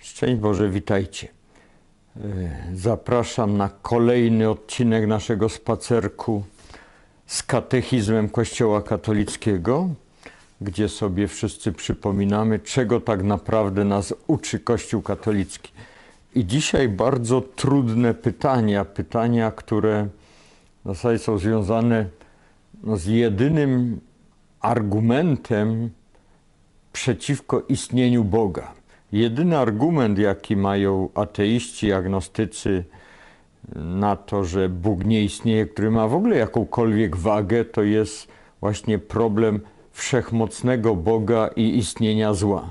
Szczęść 0.00 0.40
Boże, 0.40 0.70
witajcie. 0.70 1.28
E, 2.16 2.20
Zapraszam 2.74 3.56
na 3.56 3.68
kolejny 3.68 4.50
odcinek 4.50 5.06
naszego 5.06 5.48
spacerku 5.48 6.42
z 7.26 7.42
katechizmem 7.42 8.28
Kościoła 8.28 8.82
katolickiego, 8.82 9.88
gdzie 10.60 10.88
sobie 10.88 11.28
wszyscy 11.28 11.72
przypominamy, 11.72 12.58
czego 12.58 13.00
tak 13.00 13.22
naprawdę 13.22 13.84
nas 13.84 14.14
uczy 14.26 14.60
Kościół 14.60 15.02
katolicki. 15.02 15.72
I 16.34 16.46
dzisiaj 16.46 16.88
bardzo 16.88 17.40
trudne 17.40 18.14
pytania, 18.14 18.84
pytania, 18.84 19.50
które 19.50 20.08
w 20.84 20.88
zasadzie 20.88 21.18
są 21.18 21.38
związane 21.38 22.06
no, 22.82 22.96
z 22.96 23.06
jedynym 23.06 24.00
argumentem 24.60 25.90
przeciwko 26.92 27.62
istnieniu 27.68 28.24
Boga. 28.24 28.79
Jedyny 29.12 29.58
argument, 29.58 30.18
jaki 30.18 30.56
mają 30.56 31.08
ateiści, 31.14 31.92
agnostycy 31.92 32.84
na 33.74 34.16
to, 34.16 34.44
że 34.44 34.68
Bóg 34.68 35.04
nie 35.04 35.24
istnieje, 35.24 35.66
który 35.66 35.90
ma 35.90 36.08
w 36.08 36.14
ogóle 36.14 36.36
jakąkolwiek 36.36 37.16
wagę, 37.16 37.64
to 37.64 37.82
jest 37.82 38.28
właśnie 38.60 38.98
problem 38.98 39.60
wszechmocnego 39.92 40.96
Boga 40.96 41.50
i 41.56 41.78
istnienia 41.78 42.34
zła. 42.34 42.70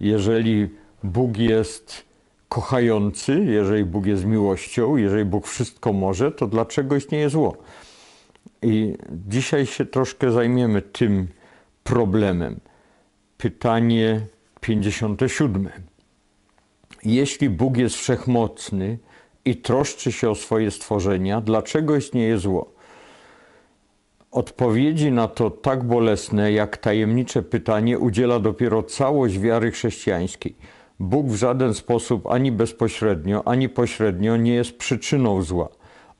Jeżeli 0.00 0.68
Bóg 1.04 1.36
jest 1.36 2.04
kochający, 2.48 3.44
jeżeli 3.44 3.84
Bóg 3.84 4.06
jest 4.06 4.24
miłością, 4.24 4.96
jeżeli 4.96 5.24
Bóg 5.24 5.46
wszystko 5.46 5.92
może, 5.92 6.32
to 6.32 6.46
dlaczego 6.46 6.96
istnieje 6.96 7.30
zło? 7.30 7.56
I 8.62 8.96
dzisiaj 9.28 9.66
się 9.66 9.86
troszkę 9.86 10.32
zajmiemy 10.32 10.82
tym 10.82 11.28
problemem. 11.84 12.60
Pytanie 13.38 14.20
57. 14.62 15.68
Jeśli 17.04 17.50
Bóg 17.50 17.76
jest 17.76 17.96
wszechmocny 17.96 18.98
i 19.44 19.56
troszczy 19.56 20.12
się 20.12 20.30
o 20.30 20.34
swoje 20.34 20.70
stworzenia, 20.70 21.40
dlaczego 21.40 21.96
istnieje 21.96 22.38
zło? 22.38 22.72
Odpowiedzi 24.30 25.12
na 25.12 25.28
to 25.28 25.50
tak 25.50 25.84
bolesne, 25.84 26.52
jak 26.52 26.76
tajemnicze 26.76 27.42
pytanie, 27.42 27.98
udziela 27.98 28.38
dopiero 28.38 28.82
całość 28.82 29.38
wiary 29.38 29.70
chrześcijańskiej. 29.70 30.56
Bóg 31.00 31.26
w 31.26 31.34
żaden 31.34 31.74
sposób, 31.74 32.26
ani 32.26 32.52
bezpośrednio, 32.52 33.48
ani 33.48 33.68
pośrednio, 33.68 34.36
nie 34.36 34.54
jest 34.54 34.78
przyczyną 34.78 35.42
zła. 35.42 35.68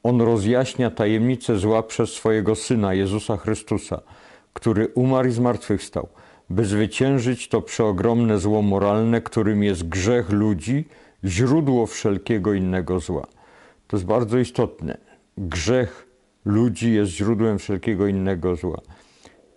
On 0.02 0.20
rozjaśnia 0.20 0.90
tajemnicę 0.90 1.58
zła 1.58 1.82
przez 1.82 2.12
swojego 2.12 2.54
Syna, 2.54 2.94
Jezusa 2.94 3.36
Chrystusa, 3.36 4.00
który 4.52 4.88
umarł 4.88 5.28
i 5.28 5.32
zmartwychwstał 5.32 6.08
by 6.52 6.64
zwyciężyć 6.64 7.48
to 7.48 7.62
przeogromne 7.62 8.38
zło 8.38 8.62
moralne, 8.62 9.20
którym 9.20 9.62
jest 9.62 9.88
grzech 9.88 10.30
ludzi, 10.30 10.84
źródło 11.24 11.86
wszelkiego 11.86 12.54
innego 12.54 13.00
zła. 13.00 13.26
To 13.86 13.96
jest 13.96 14.06
bardzo 14.06 14.38
istotne. 14.38 14.98
Grzech 15.38 16.06
ludzi 16.44 16.92
jest 16.92 17.12
źródłem 17.12 17.58
wszelkiego 17.58 18.06
innego 18.06 18.56
zła. 18.56 18.80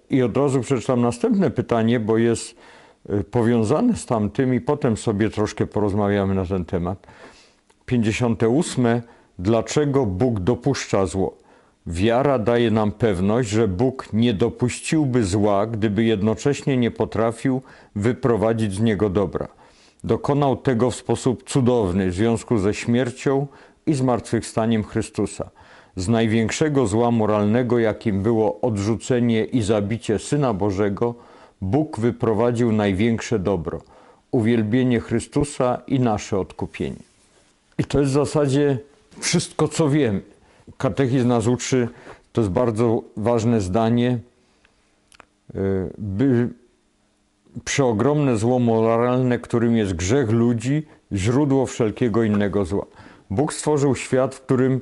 I 0.09 0.21
od 0.23 0.37
razu 0.37 0.61
przeczytam 0.61 1.01
następne 1.01 1.51
pytanie, 1.51 1.99
bo 1.99 2.17
jest 2.17 2.55
y, 3.09 3.23
powiązane 3.23 3.95
z 3.95 4.05
tamtym 4.05 4.53
i 4.53 4.61
potem 4.61 4.97
sobie 4.97 5.29
troszkę 5.29 5.67
porozmawiamy 5.67 6.35
na 6.35 6.45
ten 6.45 6.65
temat. 6.65 7.07
58. 7.85 9.01
Dlaczego 9.39 10.05
Bóg 10.05 10.39
dopuszcza 10.39 11.05
zło? 11.05 11.37
Wiara 11.87 12.39
daje 12.39 12.71
nam 12.71 12.91
pewność, 12.91 13.49
że 13.49 13.67
Bóg 13.67 14.13
nie 14.13 14.33
dopuściłby 14.33 15.23
zła, 15.23 15.65
gdyby 15.65 16.03
jednocześnie 16.03 16.77
nie 16.77 16.91
potrafił 16.91 17.61
wyprowadzić 17.95 18.73
z 18.73 18.79
niego 18.79 19.09
dobra. 19.09 19.47
Dokonał 20.03 20.57
tego 20.57 20.91
w 20.91 20.95
sposób 20.95 21.43
cudowny 21.49 22.09
w 22.09 22.13
związku 22.13 22.57
ze 22.57 22.73
śmiercią 22.73 23.47
i 23.85 23.93
zmartwychwstaniem 23.93 24.83
Chrystusa. 24.83 25.49
Z 25.95 26.07
największego 26.07 26.87
zła 26.87 27.11
moralnego, 27.11 27.79
jakim 27.79 28.23
było 28.23 28.61
odrzucenie 28.61 29.45
i 29.45 29.61
zabicie 29.61 30.19
Syna 30.19 30.53
Bożego, 30.53 31.15
Bóg 31.61 31.99
wyprowadził 31.99 32.71
największe 32.71 33.39
dobro 33.39 33.81
uwielbienie 34.31 34.99
Chrystusa 34.99 35.81
i 35.87 35.99
nasze 35.99 36.39
odkupienie. 36.39 37.03
I 37.77 37.83
to 37.83 37.99
jest 37.99 38.11
w 38.11 38.13
zasadzie 38.13 38.77
wszystko, 39.19 39.67
co 39.67 39.89
wiemy 39.89 40.21
katechizm 40.77 41.27
nas 41.27 41.47
uczy, 41.47 41.87
to 42.33 42.41
jest 42.41 42.51
bardzo 42.51 43.03
ważne 43.17 43.61
zdanie, 43.61 44.19
e, 45.55 45.59
by 45.97 46.49
przeogromne 47.63 48.37
zło 48.37 48.59
moralne, 48.59 49.39
którym 49.39 49.77
jest 49.77 49.93
grzech 49.93 50.29
ludzi, 50.31 50.87
źródło 51.13 51.65
wszelkiego 51.65 52.23
innego 52.23 52.65
zła. 52.65 52.85
Bóg 53.29 53.53
stworzył 53.53 53.95
świat, 53.95 54.35
w 54.35 54.41
którym 54.41 54.81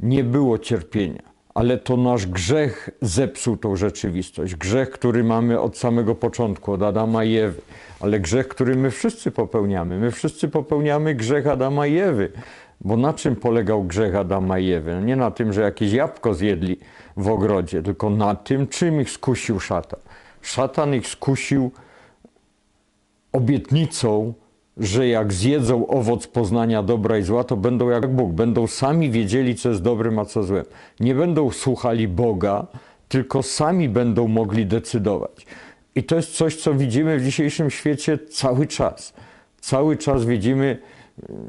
nie 0.00 0.24
było 0.24 0.58
cierpienia, 0.58 1.22
ale 1.54 1.78
to 1.78 1.96
nasz 1.96 2.26
grzech 2.26 2.90
zepsuł 3.02 3.56
tą 3.56 3.76
rzeczywistość. 3.76 4.54
Grzech, 4.54 4.90
który 4.90 5.24
mamy 5.24 5.60
od 5.60 5.78
samego 5.78 6.14
początku, 6.14 6.72
od 6.72 6.82
Adama 6.82 7.24
i 7.24 7.36
Ewy, 7.36 7.60
ale 8.00 8.20
grzech, 8.20 8.48
który 8.48 8.76
my 8.76 8.90
wszyscy 8.90 9.30
popełniamy. 9.30 9.98
My 9.98 10.10
wszyscy 10.10 10.48
popełniamy 10.48 11.14
grzech 11.14 11.46
Adama 11.46 11.86
i 11.86 11.98
Ewy. 11.98 12.32
Bo 12.84 12.96
na 12.96 13.12
czym 13.12 13.36
polegał 13.36 13.84
grzech 13.84 14.16
Adama 14.16 14.58
i 14.58 14.72
Ewy? 14.72 14.94
No 14.94 15.00
nie 15.00 15.16
na 15.16 15.30
tym, 15.30 15.52
że 15.52 15.60
jakieś 15.60 15.92
jabłko 15.92 16.34
zjedli 16.34 16.78
w 17.16 17.28
ogrodzie, 17.28 17.82
tylko 17.82 18.10
na 18.10 18.34
tym, 18.34 18.66
czym 18.66 19.00
ich 19.00 19.10
skusił 19.10 19.60
szatan. 19.60 20.00
Szatan 20.42 20.94
ich 20.94 21.08
skusił 21.08 21.70
obietnicą, 23.32 24.34
że 24.76 25.08
jak 25.08 25.32
zjedzą 25.32 25.86
owoc 25.86 26.26
poznania 26.26 26.82
dobra 26.82 27.18
i 27.18 27.22
zła, 27.22 27.44
to 27.44 27.56
będą 27.56 27.88
jak 27.88 28.14
Bóg. 28.14 28.32
Będą 28.32 28.66
sami 28.66 29.10
wiedzieli, 29.10 29.54
co 29.54 29.68
jest 29.68 29.82
dobrym, 29.82 30.18
a 30.18 30.24
co 30.24 30.42
złem. 30.42 30.64
Nie 31.00 31.14
będą 31.14 31.50
słuchali 31.50 32.08
Boga, 32.08 32.66
tylko 33.08 33.42
sami 33.42 33.88
będą 33.88 34.28
mogli 34.28 34.66
decydować. 34.66 35.46
I 35.94 36.04
to 36.04 36.16
jest 36.16 36.36
coś, 36.36 36.56
co 36.56 36.74
widzimy 36.74 37.18
w 37.18 37.24
dzisiejszym 37.24 37.70
świecie 37.70 38.18
cały 38.18 38.66
czas. 38.66 39.12
Cały 39.60 39.96
czas 39.96 40.24
widzimy 40.24 40.78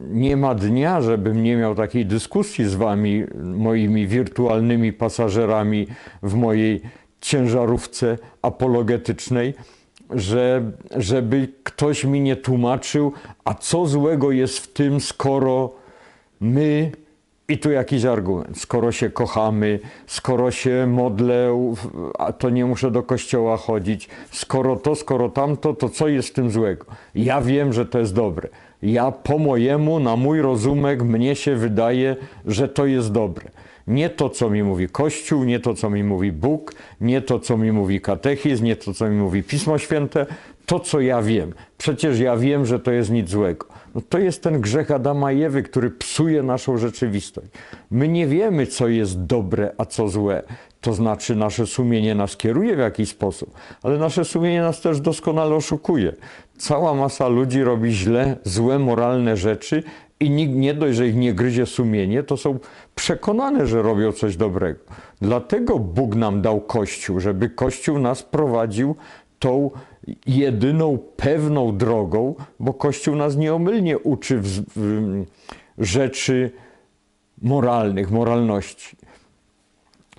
nie 0.09 0.37
ma 0.37 0.55
dnia, 0.55 1.01
żebym 1.01 1.43
nie 1.43 1.55
miał 1.55 1.75
takiej 1.75 2.05
dyskusji 2.05 2.65
z 2.65 2.75
wami, 2.75 3.23
moimi 3.43 4.07
wirtualnymi 4.07 4.93
pasażerami 4.93 5.87
w 6.23 6.33
mojej 6.33 6.81
ciężarówce 7.21 8.17
apologetycznej, 8.41 9.53
że, 10.09 10.71
żeby 10.95 11.47
ktoś 11.63 12.03
mi 12.03 12.21
nie 12.21 12.35
tłumaczył, 12.35 13.13
a 13.45 13.53
co 13.53 13.85
złego 13.85 14.31
jest 14.31 14.57
w 14.57 14.73
tym, 14.73 14.99
skoro 14.99 15.73
my 16.39 16.91
i 17.47 17.57
tu 17.57 17.71
jakiś 17.71 18.05
argument. 18.05 18.57
Skoro 18.57 18.91
się 18.91 19.09
kochamy, 19.09 19.79
skoro 20.07 20.51
się 20.51 20.87
modlę, 20.87 21.71
to 22.39 22.49
nie 22.49 22.65
muszę 22.65 22.91
do 22.91 23.03
kościoła 23.03 23.57
chodzić, 23.57 24.09
skoro 24.31 24.75
to, 24.75 24.95
skoro 24.95 25.29
tamto, 25.29 25.73
to 25.73 25.89
co 25.89 26.07
jest 26.07 26.29
w 26.29 26.33
tym 26.33 26.51
złego? 26.51 26.85
Ja 27.15 27.41
wiem, 27.41 27.73
że 27.73 27.85
to 27.85 27.99
jest 27.99 28.15
dobre. 28.15 28.49
Ja 28.83 29.11
po 29.11 29.37
mojemu, 29.37 29.99
na 29.99 30.15
mój 30.15 30.41
rozumek, 30.41 31.03
mnie 31.03 31.35
się 31.35 31.55
wydaje, 31.55 32.15
że 32.45 32.67
to 32.67 32.85
jest 32.85 33.11
dobre. 33.11 33.51
Nie 33.87 34.09
to, 34.09 34.29
co 34.29 34.49
mi 34.49 34.63
mówi 34.63 34.89
Kościół, 34.89 35.43
nie 35.43 35.59
to, 35.59 35.73
co 35.73 35.89
mi 35.89 36.03
mówi 36.03 36.31
Bóg, 36.31 36.73
nie 37.01 37.21
to, 37.21 37.39
co 37.39 37.57
mi 37.57 37.71
mówi 37.71 38.01
katechizm, 38.01 38.65
nie 38.65 38.75
to, 38.75 38.93
co 38.93 39.09
mi 39.09 39.15
mówi 39.15 39.43
Pismo 39.43 39.77
Święte, 39.77 40.25
to, 40.65 40.79
co 40.79 40.99
ja 40.99 41.21
wiem. 41.21 41.53
Przecież 41.77 42.19
ja 42.19 42.37
wiem, 42.37 42.65
że 42.65 42.79
to 42.79 42.91
jest 42.91 43.11
nic 43.11 43.29
złego. 43.29 43.65
No 43.95 44.01
to 44.09 44.19
jest 44.19 44.43
ten 44.43 44.61
grzech 44.61 44.91
Adama 44.91 45.31
i 45.31 45.43
Ewy, 45.43 45.63
który 45.63 45.91
psuje 45.91 46.43
naszą 46.43 46.77
rzeczywistość. 46.77 47.47
My 47.91 48.07
nie 48.07 48.27
wiemy, 48.27 48.67
co 48.67 48.87
jest 48.87 49.25
dobre, 49.25 49.71
a 49.77 49.85
co 49.85 50.09
złe. 50.09 50.43
To 50.83 50.93
znaczy, 50.93 51.35
nasze 51.35 51.67
sumienie 51.67 52.15
nas 52.15 52.37
kieruje 52.37 52.75
w 52.75 52.79
jakiś 52.79 53.09
sposób, 53.09 53.53
ale 53.83 53.97
nasze 53.97 54.25
sumienie 54.25 54.61
nas 54.61 54.81
też 54.81 55.01
doskonale 55.01 55.55
oszukuje. 55.55 56.13
Cała 56.57 56.93
masa 56.93 57.27
ludzi 57.27 57.63
robi 57.63 57.91
źle, 57.91 58.37
złe, 58.43 58.79
moralne 58.79 59.37
rzeczy 59.37 59.83
i 60.19 60.29
nikt 60.29 60.53
nie 60.53 60.73
dość, 60.73 60.97
że 60.97 61.07
ich 61.07 61.15
nie 61.15 61.33
gryzie 61.33 61.65
sumienie, 61.65 62.23
to 62.23 62.37
są 62.37 62.59
przekonane, 62.95 63.67
że 63.67 63.81
robią 63.81 64.11
coś 64.11 64.37
dobrego. 64.37 64.79
Dlatego 65.21 65.79
Bóg 65.79 66.15
nam 66.15 66.41
dał 66.41 66.61
Kościół, 66.61 67.19
żeby 67.19 67.49
Kościół 67.49 67.99
nas 67.99 68.23
prowadził 68.23 68.95
tą 69.39 69.71
jedyną 70.27 70.97
pewną 71.15 71.77
drogą, 71.77 72.35
bo 72.59 72.73
Kościół 72.73 73.15
nas 73.15 73.35
nieomylnie 73.35 73.99
uczy 73.99 74.37
w, 74.37 74.47
w, 74.75 75.25
rzeczy 75.77 76.51
moralnych, 77.41 78.11
moralności. 78.11 79.02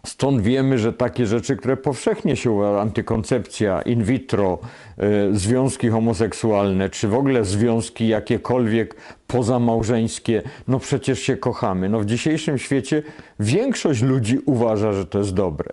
Stąd 0.05 0.43
wiemy, 0.43 0.79
że 0.79 0.93
takie 0.93 1.27
rzeczy, 1.27 1.57
które 1.57 1.77
powszechnie 1.77 2.37
się 2.37 2.67
antykoncepcja, 2.67 3.83
in 3.83 4.05
vitro, 4.05 4.59
y, 5.33 5.39
związki 5.39 5.89
homoseksualne, 5.89 6.91
czy 6.91 7.09
w 7.09 7.15
ogóle 7.15 7.45
związki 7.45 8.09
jakiekolwiek 8.09 8.97
pozamałżeńskie, 9.27 10.43
no 10.69 10.79
przecież 10.79 11.21
się 11.21 11.37
kochamy. 11.37 11.89
No 11.89 12.01
w 12.01 12.07
dzisiejszym 12.07 12.59
świecie 12.59 13.03
większość 13.41 14.03
ludzi 14.03 14.39
uważa, 14.47 14.93
że 14.93 15.07
to 15.07 15.19
jest 15.19 15.35
dobre. 15.35 15.71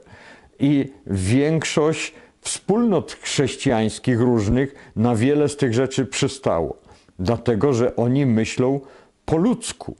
I 0.59 0.93
większość 1.07 2.13
wspólnot 2.41 3.11
chrześcijańskich 3.11 4.19
różnych 4.19 4.91
na 4.95 5.15
wiele 5.15 5.49
z 5.49 5.57
tych 5.57 5.73
rzeczy 5.73 6.05
przystało. 6.05 6.81
dlatego 7.19 7.73
że 7.73 7.95
oni 7.95 8.25
myślą 8.25 8.79
po 9.25 9.37
ludzku, 9.37 9.95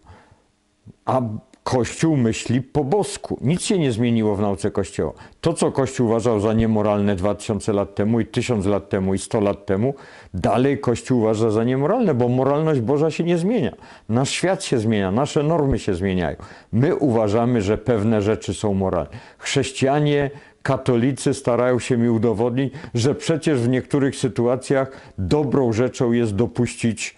a 1.06 1.22
Kościół 1.64 2.18
myśli 2.18 2.62
po 2.62 2.84
bosku. 2.84 3.38
Nic 3.42 3.62
się 3.62 3.80
nie 3.80 3.92
zmieniło 3.92 4.36
w 4.36 4.42
nauce 4.42 4.72
Kościoła. 4.72 5.14
To, 5.42 5.54
co 5.54 5.72
Kościół 5.72 6.08
uważał 6.08 6.40
za 6.40 6.54
niemoralne 6.54 7.16
2000 7.16 7.74
lat 7.74 7.96
temu 7.96 8.20
i 8.20 8.26
1000 8.26 8.66
lat 8.66 8.90
temu 8.90 9.14
i 9.14 9.18
100 9.18 9.40
lat 9.40 9.66
temu, 9.66 9.94
dalej 10.34 10.80
Kościół 10.80 11.20
uważa 11.20 11.52
za 11.52 11.64
niemoralne, 11.64 12.14
bo 12.14 12.28
moralność 12.28 12.80
Boża 12.80 13.12
się 13.12 13.24
nie 13.24 13.38
zmienia. 13.38 13.72
Nasz 14.10 14.30
świat 14.30 14.64
się 14.64 14.80
zmienia, 14.80 15.12
nasze 15.12 15.44
normy 15.44 15.80
się 15.80 15.96
zmieniają. 15.96 16.36
My 16.72 16.96
uważamy, 16.96 17.62
że 17.62 17.78
pewne 17.78 18.22
rzeczy 18.22 18.54
są 18.54 18.74
moralne. 18.74 19.12
Chrześcijanie, 19.38 20.32
katolicy 20.64 21.34
starają 21.34 21.80
się 21.80 21.98
mi 21.98 22.10
udowodnić, 22.10 22.74
że 22.94 23.16
przecież 23.16 23.60
w 23.60 23.70
niektórych 23.70 24.16
sytuacjach 24.16 24.92
dobrą 25.18 25.74
rzeczą 25.74 26.12
jest 26.12 26.36
dopuścić 26.36 27.16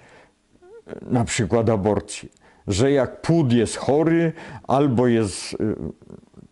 na 1.02 1.26
przykład 1.26 1.70
aborcji 1.70 2.43
że 2.68 2.92
jak 2.92 3.22
płód 3.22 3.54
jest 3.54 3.78
chory 3.78 4.34
albo 4.68 5.08
jest 5.08 5.54
y, 5.54 5.58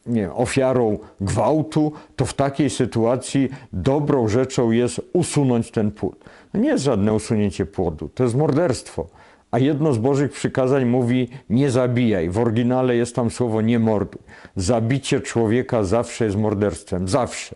nie, 0.05 0.33
ofiarą 0.33 0.99
gwałtu, 1.21 1.91
to 2.15 2.25
w 2.25 2.33
takiej 2.33 2.69
sytuacji 2.69 3.49
dobrą 3.73 4.27
rzeczą 4.27 4.71
jest 4.71 5.01
usunąć 5.13 5.71
ten 5.71 5.91
płód. 5.91 6.25
No 6.53 6.59
nie 6.59 6.69
jest 6.69 6.83
żadne 6.83 7.13
usunięcie 7.13 7.65
płodu, 7.65 8.09
to 8.09 8.23
jest 8.23 8.35
morderstwo. 8.35 9.07
A 9.51 9.59
jedno 9.59 9.93
z 9.93 9.97
Bożych 9.97 10.31
przykazań 10.31 10.85
mówi 10.85 11.29
nie 11.49 11.71
zabijaj. 11.71 12.29
W 12.29 12.37
oryginale 12.37 12.95
jest 12.95 13.15
tam 13.15 13.31
słowo 13.31 13.61
nie 13.61 13.79
morduj. 13.79 14.21
Zabicie 14.55 15.21
człowieka 15.21 15.83
zawsze 15.83 16.25
jest 16.25 16.37
morderstwem, 16.37 17.07
zawsze. 17.07 17.55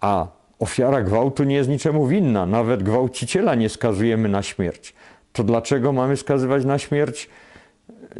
A 0.00 0.26
ofiara 0.58 1.02
gwałtu 1.02 1.44
nie 1.44 1.54
jest 1.54 1.68
niczemu 1.68 2.06
winna. 2.06 2.46
Nawet 2.46 2.82
gwałciciela 2.82 3.54
nie 3.54 3.68
skazujemy 3.68 4.28
na 4.28 4.42
śmierć. 4.42 4.94
To 5.32 5.44
dlaczego 5.44 5.92
mamy 5.92 6.16
skazywać 6.16 6.64
na 6.64 6.78
śmierć 6.78 7.28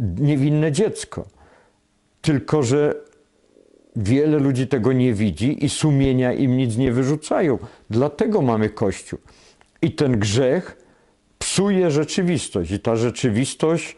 niewinne 0.00 0.72
dziecko. 0.72 1.26
Tylko, 2.20 2.62
że 2.62 2.94
wiele 3.96 4.38
ludzi 4.38 4.66
tego 4.66 4.92
nie 4.92 5.14
widzi 5.14 5.64
i 5.64 5.68
sumienia 5.68 6.32
im 6.32 6.56
nic 6.56 6.76
nie 6.76 6.92
wyrzucają. 6.92 7.58
Dlatego 7.90 8.42
mamy 8.42 8.70
Kościół. 8.70 9.18
I 9.82 9.92
ten 9.92 10.18
grzech 10.18 10.76
psuje 11.38 11.90
rzeczywistość, 11.90 12.70
i 12.70 12.80
ta 12.80 12.96
rzeczywistość 12.96 13.96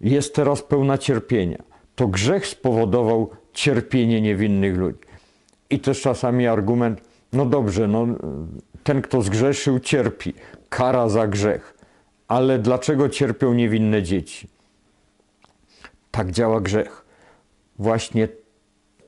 jest 0.00 0.34
teraz 0.34 0.62
pełna 0.62 0.98
cierpienia. 0.98 1.62
To 1.94 2.06
grzech 2.06 2.46
spowodował 2.46 3.30
cierpienie 3.52 4.20
niewinnych 4.20 4.76
ludzi. 4.76 4.98
I 5.70 5.80
też 5.80 6.00
czasami 6.00 6.46
argument, 6.46 7.00
no 7.32 7.46
dobrze, 7.46 7.88
no, 7.88 8.06
ten, 8.84 9.02
kto 9.02 9.22
zgrzeszył, 9.22 9.80
cierpi. 9.80 10.34
Kara 10.68 11.08
za 11.08 11.26
grzech. 11.26 11.74
Ale 12.28 12.58
dlaczego 12.58 13.08
cierpią 13.08 13.54
niewinne 13.54 14.02
dzieci? 14.02 14.48
Tak 16.14 16.30
działa 16.30 16.60
grzech. 16.60 17.04
Właśnie 17.78 18.28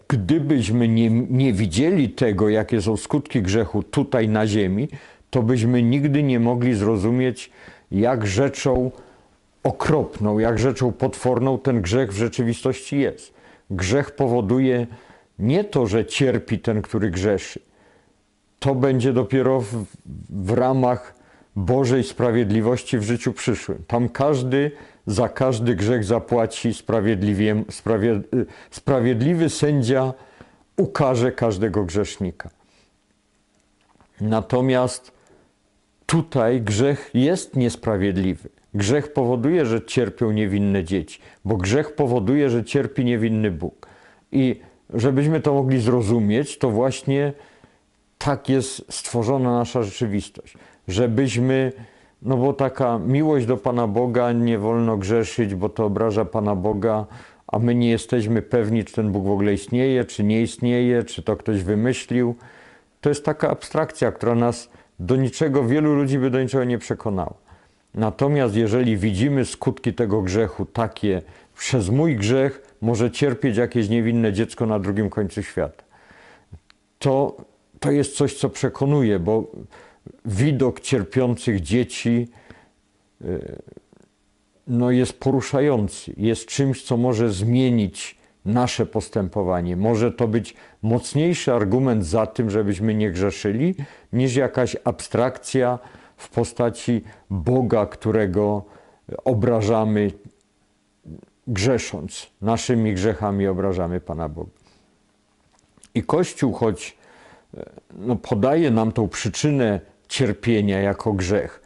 gdybyśmy 0.08 0.88
nie, 0.88 1.10
nie 1.10 1.52
widzieli 1.52 2.08
tego, 2.08 2.48
jakie 2.48 2.82
są 2.82 2.96
skutki 2.96 3.42
grzechu 3.42 3.82
tutaj 3.82 4.28
na 4.28 4.46
ziemi, 4.46 4.88
to 5.30 5.42
byśmy 5.42 5.82
nigdy 5.82 6.22
nie 6.22 6.40
mogli 6.40 6.74
zrozumieć, 6.74 7.50
jak 7.90 8.26
rzeczą 8.26 8.90
okropną, 9.62 10.38
jak 10.38 10.58
rzeczą 10.58 10.92
potworną 10.92 11.58
ten 11.58 11.82
grzech 11.82 12.12
w 12.12 12.16
rzeczywistości 12.16 12.98
jest. 12.98 13.34
Grzech 13.70 14.10
powoduje 14.10 14.86
nie 15.38 15.64
to, 15.64 15.86
że 15.86 16.06
cierpi 16.06 16.58
ten, 16.58 16.82
który 16.82 17.10
grzeszy. 17.10 17.60
To 18.58 18.74
będzie 18.74 19.12
dopiero 19.12 19.60
w, 19.60 19.84
w 20.30 20.50
ramach 20.50 21.14
Bożej 21.56 22.04
sprawiedliwości 22.04 22.98
w 22.98 23.02
życiu 23.02 23.32
przyszłym. 23.32 23.78
Tam 23.86 24.08
każdy 24.08 24.70
za 25.06 25.28
każdy 25.28 25.74
grzech 25.74 26.04
zapłaci 26.04 26.74
sprawiedliwie, 26.74 27.64
sprawie, 27.70 28.20
sprawiedliwy 28.70 29.50
sędzia 29.50 30.12
ukaże 30.76 31.32
każdego 31.32 31.84
grzesznika. 31.84 32.50
Natomiast 34.20 35.12
tutaj 36.06 36.60
grzech 36.60 37.10
jest 37.14 37.56
niesprawiedliwy. 37.56 38.48
Grzech 38.74 39.12
powoduje, 39.12 39.66
że 39.66 39.84
cierpią 39.84 40.30
niewinne 40.32 40.84
dzieci, 40.84 41.20
bo 41.44 41.56
grzech 41.56 41.94
powoduje, 41.94 42.50
że 42.50 42.64
cierpi 42.64 43.04
niewinny 43.04 43.50
Bóg. 43.50 43.86
I 44.32 44.60
żebyśmy 44.94 45.40
to 45.40 45.54
mogli 45.54 45.80
zrozumieć, 45.80 46.58
to 46.58 46.70
właśnie 46.70 47.32
tak 48.18 48.48
jest 48.48 48.92
stworzona 48.92 49.58
nasza 49.58 49.82
rzeczywistość, 49.82 50.54
żebyśmy 50.88 51.72
no 52.22 52.36
bo 52.36 52.52
taka 52.52 52.98
miłość 52.98 53.46
do 53.46 53.56
Pana 53.56 53.86
Boga, 53.86 54.32
nie 54.32 54.58
wolno 54.58 54.96
grzeszyć, 54.96 55.54
bo 55.54 55.68
to 55.68 55.84
obraża 55.84 56.24
Pana 56.24 56.54
Boga, 56.54 57.06
a 57.46 57.58
my 57.58 57.74
nie 57.74 57.90
jesteśmy 57.90 58.42
pewni, 58.42 58.84
czy 58.84 58.94
ten 58.94 59.12
Bóg 59.12 59.24
w 59.24 59.30
ogóle 59.30 59.54
istnieje, 59.54 60.04
czy 60.04 60.24
nie 60.24 60.42
istnieje, 60.42 61.04
czy 61.04 61.22
to 61.22 61.36
ktoś 61.36 61.62
wymyślił. 61.62 62.34
To 63.00 63.08
jest 63.08 63.24
taka 63.24 63.50
abstrakcja, 63.50 64.12
która 64.12 64.34
nas 64.34 64.70
do 65.00 65.16
niczego, 65.16 65.64
wielu 65.64 65.94
ludzi 65.94 66.18
by 66.18 66.30
do 66.30 66.42
niczego 66.42 66.64
nie 66.64 66.78
przekonała. 66.78 67.34
Natomiast 67.94 68.56
jeżeli 68.56 68.96
widzimy 68.96 69.44
skutki 69.44 69.94
tego 69.94 70.22
grzechu 70.22 70.66
takie, 70.66 71.22
przez 71.58 71.90
mój 71.90 72.16
grzech 72.16 72.76
może 72.80 73.10
cierpieć 73.10 73.56
jakieś 73.56 73.88
niewinne 73.88 74.32
dziecko 74.32 74.66
na 74.66 74.78
drugim 74.78 75.10
końcu 75.10 75.42
świata, 75.42 75.84
to, 76.98 77.36
to 77.80 77.90
jest 77.90 78.16
coś, 78.16 78.34
co 78.34 78.50
przekonuje, 78.50 79.18
bo 79.18 79.44
widok 80.24 80.80
cierpiących 80.80 81.60
dzieci 81.60 82.28
e, 83.24 83.26
no 84.66 84.90
jest 84.90 85.20
poruszający, 85.20 86.14
jest 86.16 86.46
czymś, 86.46 86.82
co 86.82 86.96
może 86.96 87.32
zmienić 87.32 88.18
nasze 88.44 88.86
postępowanie. 88.86 89.76
Może 89.76 90.12
to 90.12 90.28
być 90.28 90.54
mocniejszy 90.82 91.52
argument 91.52 92.06
za 92.06 92.26
tym, 92.26 92.50
żebyśmy 92.50 92.94
nie 92.94 93.10
grzeszyli, 93.10 93.74
niż 94.12 94.36
jakaś 94.36 94.76
abstrakcja 94.84 95.78
w 96.16 96.30
postaci 96.30 97.04
Boga, 97.30 97.86
którego 97.86 98.64
obrażamy 99.24 100.10
grzesząc. 101.46 102.26
Naszymi 102.42 102.94
grzechami 102.94 103.46
obrażamy 103.46 104.00
Pana 104.00 104.28
Boga. 104.28 104.50
I 105.94 106.02
Kościół, 106.02 106.52
choć 106.52 106.96
e, 107.56 107.70
no, 107.94 108.16
podaje 108.16 108.70
nam 108.70 108.92
tą 108.92 109.08
przyczynę 109.08 109.80
cierpienia 110.08 110.80
jako 110.80 111.12
grzech. 111.12 111.62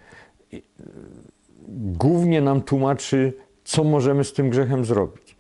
Głównie 1.69 2.41
nam 2.41 2.63
tłumaczy, 2.63 3.33
co 3.65 3.85
możemy 3.85 4.25
z 4.25 4.33
tym 4.33 4.51
grzechem 4.51 4.85
zrobić. 4.85 5.37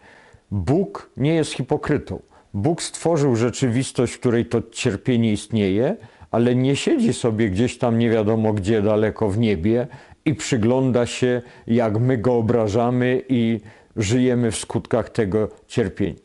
Bóg 0.50 1.10
nie 1.16 1.34
jest 1.34 1.52
hipokrytą. 1.52 2.22
Bóg 2.54 2.82
stworzył 2.82 3.36
rzeczywistość, 3.36 4.12
w 4.12 4.20
której 4.20 4.46
to 4.46 4.62
cierpienie 4.72 5.32
istnieje, 5.32 5.96
ale 6.30 6.54
nie 6.54 6.76
siedzi 6.76 7.12
sobie 7.12 7.50
gdzieś 7.50 7.78
tam 7.78 7.98
nie 7.98 8.10
wiadomo 8.10 8.52
gdzie 8.52 8.82
daleko 8.82 9.28
w 9.28 9.38
niebie 9.38 9.86
i 10.24 10.34
przygląda 10.34 11.06
się, 11.06 11.42
jak 11.66 12.00
my 12.00 12.18
go 12.18 12.36
obrażamy 12.36 13.22
i 13.28 13.60
żyjemy 13.96 14.50
w 14.50 14.56
skutkach 14.56 15.10
tego 15.10 15.48
cierpienia. 15.66 16.20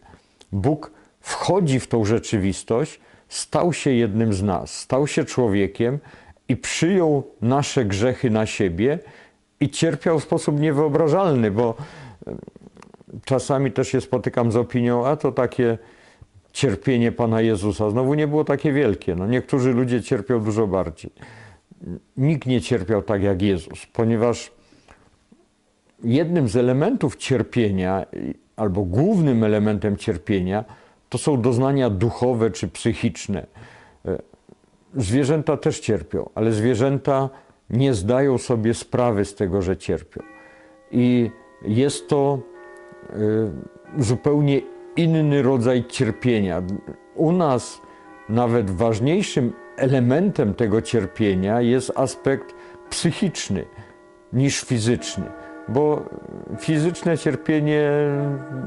Bóg 0.52 0.92
wchodzi 1.22 1.80
w 1.80 1.88
tą 1.88 2.06
rzeczywistość, 2.06 3.00
stał 3.30 3.74
się 3.74 3.92
jednym 3.92 4.34
z 4.34 4.44
nas, 4.44 4.80
stał 4.80 5.08
się 5.08 5.26
człowiekiem 5.26 6.00
i 6.50 6.58
przyjął 6.58 7.24
nasze 7.42 7.86
grzechy 7.86 8.30
na 8.30 8.46
siebie 8.46 9.00
i 9.60 9.70
cierpiał 9.70 10.20
w 10.20 10.24
sposób 10.24 10.60
niewyobrażalny, 10.60 11.52
bo 11.52 11.76
czasami 13.26 13.72
też 13.72 13.88
się 13.88 14.02
spotykam 14.02 14.52
z 14.52 14.56
opinią, 14.56 15.08
a 15.08 15.16
to 15.16 15.32
takie 15.32 15.78
cierpienie 16.54 17.12
Pana 17.12 17.42
Jezusa 17.42 17.90
znowu 17.90 18.14
nie 18.14 18.28
było 18.28 18.44
takie 18.44 18.74
wielkie. 18.74 19.16
No, 19.16 19.28
niektórzy 19.28 19.74
ludzie 19.74 20.02
cierpią 20.02 20.44
dużo 20.44 20.68
bardziej. 20.68 21.12
Nikt 22.18 22.48
nie 22.48 22.62
cierpiał 22.62 23.02
tak 23.02 23.24
jak 23.24 23.42
Jezus, 23.42 23.86
ponieważ 23.86 24.52
jednym 26.04 26.50
z 26.50 26.56
elementów 26.56 27.16
cierpienia, 27.16 28.06
albo 28.56 28.82
głównym 28.82 29.44
elementem 29.44 29.98
cierpienia, 29.98 30.66
to 31.10 31.18
są 31.18 31.42
doznania 31.42 31.90
duchowe 31.90 32.52
czy 32.52 32.68
psychiczne. 32.68 33.46
Zwierzęta 34.96 35.58
też 35.58 35.80
cierpią, 35.80 36.30
ale 36.36 36.52
zwierzęta 36.52 37.30
nie 37.70 37.94
zdają 37.94 38.38
sobie 38.38 38.74
sprawy 38.74 39.26
z 39.26 39.36
tego, 39.36 39.62
że 39.62 39.78
cierpią. 39.78 40.22
I 40.92 41.32
jest 41.62 42.08
to 42.08 42.40
y, 43.98 44.04
zupełnie 44.04 44.62
inny 44.96 45.42
rodzaj 45.42 45.86
cierpienia. 45.86 46.62
U 47.16 47.32
nas 47.32 47.82
nawet 48.30 48.72
ważniejszym 48.72 49.54
elementem 49.78 50.54
tego 50.54 50.82
cierpienia 50.82 51.62
jest 51.62 51.92
aspekt 51.96 52.56
psychiczny 52.90 53.66
niż 54.34 54.62
fizyczny, 54.62 55.26
bo 55.68 56.02
fizyczne 56.60 57.18
cierpienie 57.18 57.90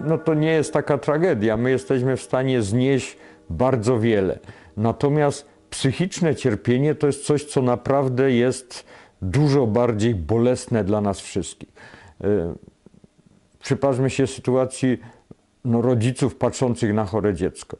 no 0.04 0.18
to 0.18 0.35
nie 0.35 0.52
jest 0.52 0.73
taka 0.73 0.99
tragedia. 0.99 1.56
My 1.56 1.70
jesteśmy 1.70 2.16
w 2.16 2.23
stanie 2.23 2.62
znieść 2.62 3.16
bardzo 3.50 3.99
wiele. 3.99 4.38
Natomiast 4.76 5.47
psychiczne 5.70 6.34
cierpienie 6.34 6.94
to 6.94 7.06
jest 7.06 7.25
coś, 7.25 7.44
co 7.44 7.62
naprawdę 7.62 8.32
jest 8.32 8.84
dużo 9.22 9.66
bardziej 9.66 10.14
bolesne 10.14 10.84
dla 10.84 11.00
nas 11.00 11.20
wszystkich. 11.20 11.68
E, 12.25 12.54
Przypatrzmy 13.62 14.10
się 14.10 14.26
sytuacji 14.26 14.98
no, 15.64 15.82
rodziców 15.82 16.37
patrzących 16.37 16.94
na 16.94 17.04
chore 17.04 17.34
dziecko. 17.34 17.76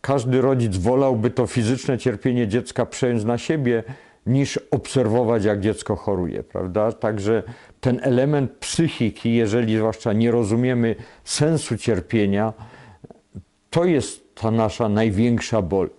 Każdy 0.00 0.40
rodzic 0.40 0.76
wolałby 0.76 1.30
to 1.30 1.46
fizyczne 1.46 1.98
cierpienie 1.98 2.48
dziecka 2.48 2.86
przejąć 2.86 3.24
na 3.24 3.38
siebie, 3.38 3.82
niż 4.26 4.60
obserwować, 4.70 5.44
jak 5.44 5.60
dziecko 5.60 5.96
choruje, 5.96 6.42
prawda? 6.42 6.92
Także 6.92 7.42
ten 7.80 8.00
element 8.02 8.52
psychiki, 8.52 9.34
jeżeli 9.34 9.76
zwłaszcza 9.76 10.12
nie 10.12 10.30
rozumiemy 10.30 10.94
sensu 11.24 11.76
cierpienia, 11.76 12.52
to 13.70 13.84
jest 13.84 14.34
ta 14.34 14.50
nasza 14.50 14.88
największa 14.88 15.62
ból. 15.62 15.90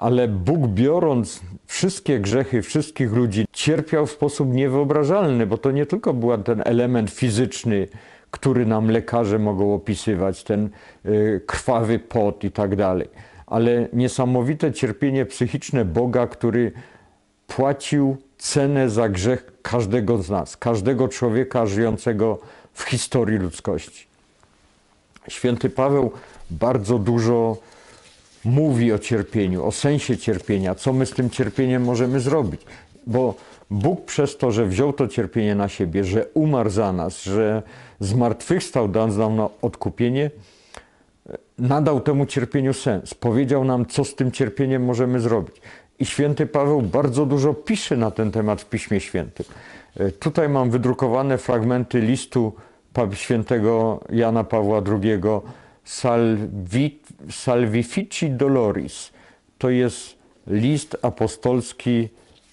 Ale 0.00 0.28
Bóg 0.28 0.66
biorąc 0.66 1.40
wszystkie 1.66 2.20
grzechy 2.20 2.62
wszystkich 2.62 3.12
ludzi, 3.12 3.46
cierpiał 3.52 4.06
w 4.06 4.10
sposób 4.10 4.52
niewyobrażalny, 4.52 5.46
bo 5.46 5.58
to 5.58 5.70
nie 5.70 5.86
tylko 5.86 6.14
był 6.14 6.38
ten 6.38 6.62
element 6.64 7.10
fizyczny, 7.10 7.88
który 8.30 8.66
nam 8.66 8.90
lekarze 8.90 9.38
mogą 9.38 9.74
opisywać, 9.74 10.44
ten 10.44 10.70
y, 11.06 11.40
krwawy 11.46 11.98
pot 11.98 12.44
i 12.44 12.50
tak 12.50 12.76
dalej, 12.76 13.08
ale 13.46 13.88
niesamowite 13.92 14.72
cierpienie 14.72 15.26
psychiczne 15.26 15.84
Boga, 15.84 16.26
który 16.26 16.72
płacił 17.46 18.16
cenę 18.38 18.90
za 18.90 19.08
grzech 19.08 19.52
każdego 19.62 20.22
z 20.22 20.30
nas, 20.30 20.56
każdego 20.56 21.08
człowieka 21.08 21.66
żyjącego 21.66 22.38
w 22.72 22.82
historii 22.82 23.38
ludzkości. 23.38 24.06
Święty 25.28 25.70
Paweł 25.70 26.12
bardzo 26.50 26.98
dużo 26.98 27.56
mówi 28.44 28.92
o 28.92 28.98
cierpieniu, 28.98 29.64
o 29.64 29.72
sensie 29.72 30.16
cierpienia, 30.16 30.74
co 30.74 30.92
my 30.92 31.06
z 31.06 31.10
tym 31.10 31.30
cierpieniem 31.30 31.84
możemy 31.84 32.20
zrobić. 32.20 32.60
Bo 33.06 33.34
Bóg 33.70 34.04
przez 34.04 34.36
to, 34.36 34.50
że 34.50 34.66
wziął 34.66 34.92
to 34.92 35.08
cierpienie 35.08 35.54
na 35.54 35.68
siebie, 35.68 36.04
że 36.04 36.26
umarł 36.34 36.70
za 36.70 36.92
nas, 36.92 37.22
że 37.22 37.62
zmartwychwstał, 38.00 38.88
dając 38.88 39.16
nam 39.16 39.36
na 39.36 39.48
odkupienie, 39.62 40.30
nadał 41.58 42.00
temu 42.00 42.26
cierpieniu 42.26 42.74
sens. 42.74 43.14
Powiedział 43.14 43.64
nam, 43.64 43.86
co 43.86 44.04
z 44.04 44.14
tym 44.14 44.32
cierpieniem 44.32 44.84
możemy 44.84 45.20
zrobić. 45.20 45.56
I 45.98 46.06
święty 46.06 46.46
Paweł 46.46 46.82
bardzo 46.82 47.26
dużo 47.26 47.54
pisze 47.54 47.96
na 47.96 48.10
ten 48.10 48.30
temat 48.30 48.60
w 48.60 48.68
Piśmie 48.68 49.00
Świętym. 49.00 49.46
E, 49.96 50.10
Tutaj 50.10 50.48
mam 50.48 50.70
wydrukowane 50.70 51.38
fragmenty 51.38 52.00
listu 52.00 52.52
świętego 53.14 54.00
Jana 54.12 54.44
Pawła 54.44 54.82
II 55.02 55.20
Salvi, 55.84 57.00
Salvifici 57.30 58.30
Doloris. 58.30 59.12
To 59.58 59.70
jest 59.70 60.18
list 60.46 60.96
apostolski 61.02 62.08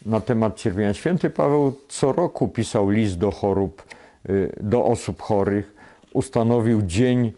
na 0.06 0.22
temat 0.22 0.58
cierpienia. 0.58 0.94
Święty 0.94 1.30
Paweł 1.30 1.74
co 1.88 2.12
roku 2.12 2.48
pisał 2.48 2.90
list 2.90 3.18
do 3.18 3.32
chorób, 3.32 3.84
y, 4.30 4.54
do 4.62 4.86
osób 4.86 5.22
chorych. 5.22 5.76
Ustanowił 6.14 6.82
dzień 6.82 7.34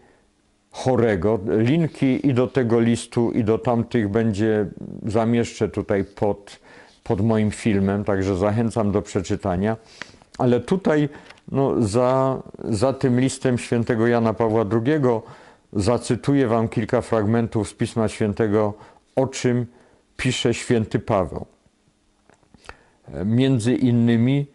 chorego. 0.70 1.38
Linki 1.46 2.26
i 2.28 2.34
do 2.34 2.46
tego 2.46 2.80
listu, 2.80 3.30
i 3.32 3.44
do 3.44 3.58
tamtych 3.58 4.08
będzie 4.08 4.66
zamieszczę 5.06 5.68
tutaj 5.68 6.04
pod, 6.04 6.60
pod 7.04 7.20
moim 7.20 7.50
filmem, 7.50 8.04
także 8.04 8.36
zachęcam 8.36 8.92
do 8.92 9.02
przeczytania. 9.02 9.76
Ale 10.38 10.60
tutaj 10.60 11.08
no, 11.52 11.82
za, 11.82 12.42
za 12.64 12.92
tym 12.92 13.20
listem 13.20 13.58
świętego 13.58 14.06
Jana 14.06 14.34
Pawła 14.34 14.64
II 14.72 15.00
zacytuję 15.72 16.46
wam 16.46 16.68
kilka 16.68 17.00
fragmentów 17.00 17.68
z 17.68 17.74
Pisma 17.74 18.08
Świętego, 18.08 18.74
o 19.16 19.26
czym 19.26 19.66
pisze 20.16 20.54
święty 20.54 20.98
Paweł. 20.98 21.46
Między 23.24 23.74
innymi 23.74 24.46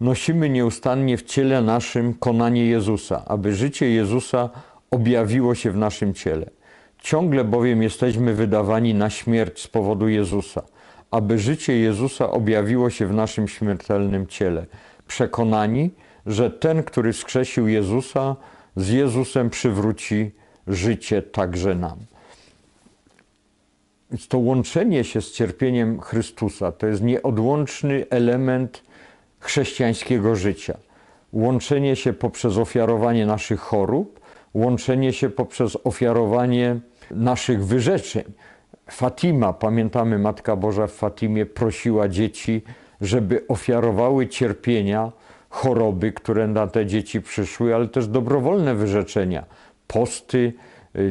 nosimy 0.00 0.48
nieustannie 0.48 1.16
w 1.16 1.22
ciele 1.22 1.62
naszym 1.62 2.14
konanie 2.14 2.66
Jezusa, 2.66 3.24
aby 3.26 3.54
życie 3.54 3.90
Jezusa 3.90 4.50
objawiło 4.90 5.54
się 5.54 5.70
w 5.70 5.76
naszym 5.76 6.14
ciele. 6.14 6.50
Ciągle 6.98 7.44
bowiem 7.44 7.82
jesteśmy 7.82 8.34
wydawani 8.34 8.94
na 8.94 9.10
śmierć 9.10 9.62
z 9.62 9.68
powodu 9.68 10.08
Jezusa, 10.08 10.62
aby 11.10 11.38
życie 11.38 11.78
Jezusa 11.78 12.30
objawiło 12.30 12.90
się 12.90 13.06
w 13.06 13.12
naszym 13.12 13.48
śmiertelnym 13.48 14.26
ciele. 14.26 14.66
Przekonani, 15.06 15.90
że 16.26 16.50
ten, 16.50 16.82
który 16.82 17.12
skrzesił 17.12 17.68
Jezusa, 17.68 18.36
z 18.76 18.88
Jezusem 18.88 19.50
przywróci 19.50 20.30
życie 20.66 21.22
także 21.22 21.74
nam. 21.74 21.96
Więc 24.10 24.28
to 24.28 24.38
łączenie 24.38 25.04
się 25.04 25.22
z 25.22 25.32
cierpieniem 25.32 26.00
Chrystusa 26.00 26.72
to 26.72 26.86
jest 26.86 27.02
nieodłączny 27.02 28.06
element 28.10 28.82
chrześcijańskiego 29.40 30.36
życia. 30.36 30.78
Łączenie 31.32 31.96
się 31.96 32.12
poprzez 32.12 32.58
ofiarowanie 32.58 33.26
naszych 33.26 33.60
chorób, 33.60 34.20
łączenie 34.54 35.12
się 35.12 35.30
poprzez 35.30 35.76
ofiarowanie 35.84 36.80
naszych 37.10 37.64
wyrzeczeń. 37.64 38.24
Fatima, 38.90 39.52
pamiętamy, 39.52 40.18
Matka 40.18 40.56
Boża 40.56 40.86
w 40.86 40.92
Fatimie 40.92 41.46
prosiła 41.46 42.08
dzieci, 42.08 42.62
żeby 43.00 43.44
ofiarowały 43.48 44.28
cierpienia, 44.28 45.12
choroby, 45.48 46.12
które 46.12 46.48
na 46.48 46.66
te 46.66 46.86
dzieci 46.86 47.20
przyszły, 47.20 47.74
ale 47.74 47.88
też 47.88 48.08
dobrowolne 48.08 48.74
wyrzeczenia, 48.74 49.44
posty, 49.86 50.52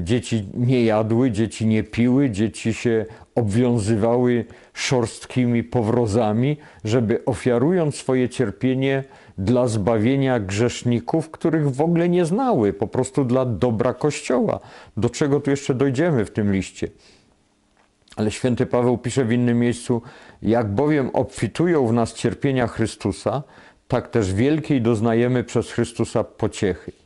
Dzieci 0.02 0.48
nie 0.54 0.84
jadły, 0.84 1.32
dzieci 1.32 1.68
nie 1.68 1.84
piły, 1.84 2.30
dzieci 2.30 2.74
się 2.74 3.06
obwiązywały 3.36 4.46
szorstkimi 4.74 5.64
powrozami, 5.64 6.58
żeby 6.84 7.26
ofiarując 7.26 7.96
swoje 7.96 8.30
cierpienie 8.30 9.04
dla 9.38 9.68
zbawienia 9.68 10.40
grzeszników, 10.40 11.32
których 11.32 11.76
w 11.76 11.82
ogóle 11.82 12.10
nie 12.10 12.26
znały, 12.26 12.74
po 12.74 12.88
prostu 12.88 13.26
dla 13.26 13.46
dobra 13.46 13.94
Kościoła. 13.94 14.60
Do 14.98 15.10
czego 15.10 15.40
tu 15.40 15.50
jeszcze 15.52 15.74
dojdziemy 15.74 16.26
w 16.26 16.32
tym 16.32 16.54
liście? 16.54 16.88
Ale 18.16 18.32
święty 18.32 18.66
Paweł 18.66 18.98
pisze 18.98 19.26
w 19.26 19.32
innym 19.32 19.60
miejscu: 19.60 20.02
Jak 20.42 20.72
bowiem 20.72 21.10
obfitują 21.14 21.88
w 21.88 21.94
nas 21.94 22.14
cierpienia 22.14 22.68
Chrystusa, 22.68 23.44
tak 23.88 24.08
też 24.08 24.34
wielkiej 24.34 24.82
doznajemy 24.82 25.44
przez 25.44 25.72
Chrystusa 25.72 26.24
pociechy. 26.24 27.03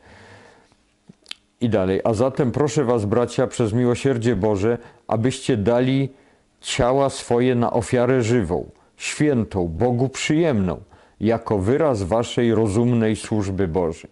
I 1.62 1.70
dalej. 1.70 2.02
A 2.04 2.14
zatem 2.14 2.52
proszę 2.52 2.84
Was, 2.84 3.06
bracia, 3.06 3.48
przez 3.48 3.74
miłosierdzie 3.74 4.36
Boże, 4.36 4.78
abyście 5.08 5.58
dali 5.58 6.10
ciała 6.62 7.10
swoje 7.10 7.56
na 7.56 7.74
ofiarę 7.74 8.22
żywą, 8.22 8.70
świętą, 8.98 9.68
Bogu 9.68 10.10
przyjemną, 10.10 10.78
jako 11.20 11.60
wyraz 11.60 12.04
Waszej 12.04 12.56
rozumnej 12.56 13.16
służby 13.16 13.68
Bożej. 13.68 14.10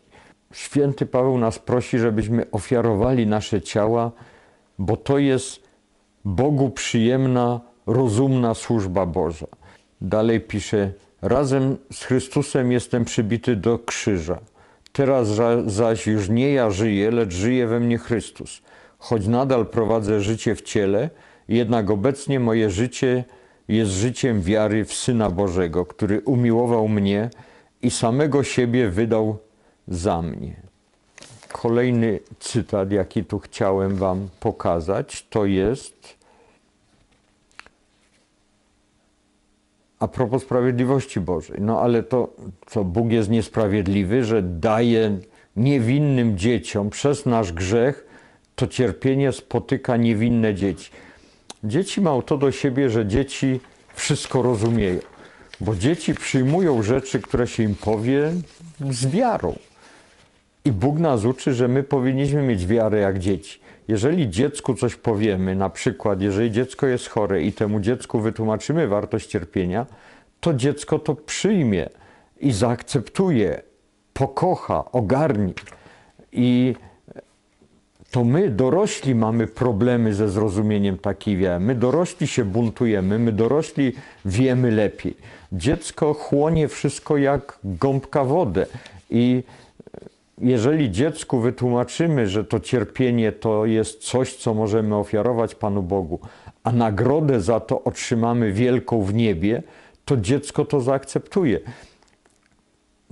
Święty 0.54 1.06
Paweł 1.06 1.38
nas 1.38 1.60
prosi, 1.60 2.00
żebyśmy 2.00 2.52
ofiarowali 2.52 3.28
nasze 3.28 3.62
ciała, 3.62 4.12
bo 4.80 4.98
to 4.98 5.18
jest 5.18 5.64
Bogu 6.26 6.70
przyjemna, 6.70 7.62
rozumna 7.88 8.54
służba 8.54 9.06
Boża. 9.06 9.48
Dalej 10.02 10.42
pisze: 10.42 10.92
Razem 11.22 11.78
z 11.92 12.04
Chrystusem 12.04 12.72
jestem 12.72 13.06
przybity 13.06 13.56
do 13.56 13.80
krzyża. 13.80 14.40
Teraz 14.96 15.28
zaś 15.66 16.08
już 16.08 16.30
nie 16.30 16.54
ja 16.54 16.72
żyję, 16.72 17.12
lecz 17.12 17.34
żyje 17.34 17.68
we 17.68 17.80
mnie 17.80 17.98
Chrystus. 17.98 18.62
Choć 18.98 19.28
nadal 19.28 19.66
prowadzę 19.66 20.22
życie 20.22 20.56
w 20.56 20.62
ciele, 20.62 21.10
jednak 21.48 21.90
obecnie 21.90 22.40
moje 22.40 22.70
życie 22.70 23.24
jest 23.68 23.92
życiem 23.92 24.42
wiary 24.42 24.86
w 24.86 24.94
Syna 24.94 25.30
Bożego, 25.30 25.86
który 25.86 26.22
umiłował 26.22 26.88
mnie 26.88 27.30
i 27.82 27.92
samego 27.92 28.44
siebie 28.44 28.90
wydał 28.90 29.38
za 29.88 30.22
mnie. 30.22 30.56
Kolejny 31.52 32.20
cytat, 32.40 32.92
jaki 32.92 33.24
tu 33.26 33.40
chciałem 33.40 33.96
Wam 33.96 34.30
pokazać, 34.40 35.28
to 35.30 35.46
jest 35.46 36.18
A 40.00 40.08
propos 40.08 40.42
sprawiedliwości 40.42 41.20
Bożej. 41.20 41.58
No 41.62 41.82
ale 41.82 42.04
to, 42.04 42.34
co 42.66 42.84
Bóg 42.84 43.12
jest 43.12 43.30
niesprawiedliwy, 43.30 44.24
że 44.24 44.42
daje 44.42 45.18
niewinnym 45.56 46.38
dzieciom 46.38 46.90
przez 46.90 47.26
nasz 47.26 47.54
grzech, 47.54 48.06
to 48.56 48.68
cierpienie 48.68 49.32
spotyka 49.32 49.98
niewinne 49.98 50.54
dzieci. 50.54 50.92
Dzieci 51.64 52.02
mają 52.02 52.22
to 52.22 52.38
do 52.38 52.52
siebie, 52.52 52.90
że 52.90 53.06
dzieci 53.06 53.60
wszystko 53.94 54.42
rozumieją, 54.42 55.00
bo 55.62 55.76
dzieci 55.76 56.14
przyjmują 56.14 56.84
rzeczy, 56.84 57.20
które 57.20 57.48
się 57.48 57.64
im 57.64 57.76
powie 57.76 58.32
z 58.90 59.08
wiarą. 59.08 59.56
I 60.66 60.72
Bóg 60.72 61.00
nas 61.00 61.26
uczy, 61.26 61.54
że 61.54 61.68
my 61.68 61.84
powinniśmy 61.84 62.42
mieć 62.42 62.68
wiarę 62.68 63.00
jak 63.00 63.20
dzieci. 63.20 63.60
Jeżeli 63.88 64.30
dziecku 64.30 64.74
coś 64.74 64.96
powiemy, 64.96 65.56
na 65.56 65.70
przykład, 65.70 66.22
jeżeli 66.22 66.52
dziecko 66.52 66.88
jest 66.88 67.10
chore 67.10 67.44
i 67.44 67.54
temu 67.54 67.80
dziecku 67.80 68.20
wytłumaczymy 68.20 68.88
wartość 68.88 69.28
cierpienia, 69.28 69.86
to 70.40 70.54
dziecko 70.54 71.00
to 71.00 71.16
przyjmie 71.16 71.90
i 72.40 72.52
zaakceptuje, 72.52 73.62
pokocha, 74.14 74.92
ogarnie. 74.92 75.54
I 76.32 76.76
to 78.12 78.24
my, 78.24 78.50
dorośli, 78.50 79.16
mamy 79.16 79.48
problemy 79.48 80.14
ze 80.14 80.30
zrozumieniem 80.30 80.98
takiej 80.98 81.38
wiary. 81.38 81.60
My, 81.60 81.76
dorośli, 81.76 82.28
się 82.28 82.46
buntujemy, 82.46 83.20
my, 83.20 83.32
dorośli, 83.32 83.94
wiemy 84.26 84.72
lepiej. 84.72 85.18
Dziecko 85.52 86.14
chłonie 86.14 86.68
wszystko 86.68 87.18
jak 87.18 87.60
gąbka 87.64 88.24
wodę. 88.24 88.66
I 89.10 89.44
jeżeli 90.42 90.92
dziecku 90.92 91.40
wytłumaczymy, 91.40 92.28
że 92.28 92.44
to 92.44 92.60
cierpienie 92.60 93.32
to 93.32 93.66
jest 93.66 94.04
coś, 94.04 94.36
co 94.36 94.54
możemy 94.54 94.96
ofiarować 94.96 95.56
Panu 95.56 95.84
Bogu, 95.84 96.20
a 96.64 96.72
nagrodę 96.72 97.42
za 97.42 97.60
to 97.60 97.84
otrzymamy 97.84 98.52
wielką 98.52 99.02
w 99.02 99.14
niebie, 99.14 99.64
to 100.06 100.18
dziecko 100.18 100.66
to 100.66 100.82
zaakceptuje. 100.82 101.60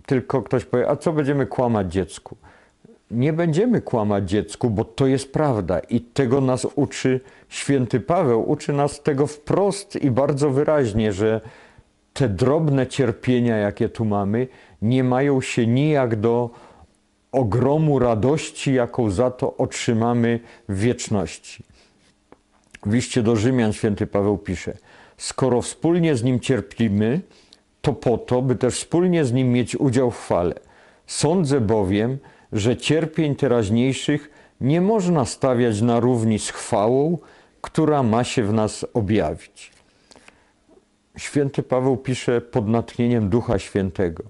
Tylko 0.06 0.42
ktoś 0.42 0.66
powie, 0.66 0.90
a 0.90 0.96
co 0.96 1.14
będziemy 1.14 1.46
kłamać 1.46 1.94
dziecku? 1.94 2.38
Nie 3.12 3.34
będziemy 3.34 3.82
kłamać 3.82 4.30
dziecku, 4.30 4.70
bo 4.70 4.86
to 4.86 5.08
jest 5.08 5.34
prawda 5.34 5.80
i 5.80 6.02
tego 6.02 6.42
nas 6.42 6.68
uczy 6.76 7.20
święty 7.50 8.00
Paweł. 8.00 8.50
Uczy 8.52 8.74
nas 8.74 9.02
tego 9.02 9.28
wprost 9.28 9.96
i 9.96 10.12
bardzo 10.12 10.50
wyraźnie, 10.50 11.12
że 11.12 11.42
te 12.14 12.30
drobne 12.30 12.88
cierpienia, 12.88 13.58
jakie 13.58 13.90
tu 13.90 14.06
mamy, 14.06 14.48
nie 14.82 15.04
mają 15.04 15.42
się 15.42 15.68
nijak 15.68 16.16
do 16.16 16.50
ogromu 17.34 18.00
radości, 18.00 18.74
jaką 18.74 19.10
za 19.10 19.32
to 19.32 19.58
otrzymamy 19.58 20.40
w 20.70 20.80
wieczności. 20.80 21.64
W 22.86 22.94
liście 22.94 23.24
do 23.24 23.36
Rzymian 23.36 23.74
święty 23.74 24.08
Paweł 24.08 24.38
pisze: 24.38 24.78
Skoro 25.18 25.62
wspólnie 25.62 26.16
z 26.16 26.24
nim 26.24 26.40
cierpimy, 26.40 27.22
to 27.82 27.94
po 27.94 28.18
to, 28.18 28.42
by 28.42 28.56
też 28.56 28.74
wspólnie 28.76 29.26
z 29.26 29.34
nim 29.34 29.52
mieć 29.52 29.76
udział 29.76 30.12
w 30.12 30.20
chwale. 30.20 30.56
Sądzę 31.08 31.62
bowiem, 31.62 32.18
że 32.52 32.78
cierpień 32.78 33.36
teraźniejszych 33.36 34.30
nie 34.62 34.82
można 34.82 35.26
stawiać 35.26 35.82
na 35.82 36.00
równi 36.00 36.40
z 36.40 36.50
chwałą, 36.50 37.18
która 37.62 38.04
ma 38.04 38.24
się 38.24 38.44
w 38.44 38.54
nas 38.54 38.86
objawić. 38.94 39.72
Święty 41.18 41.64
Paweł 41.64 41.98
pisze 41.98 42.42
pod 42.42 42.68
natchnieniem 42.68 43.30
Ducha 43.30 43.60
Świętego. 43.60 44.24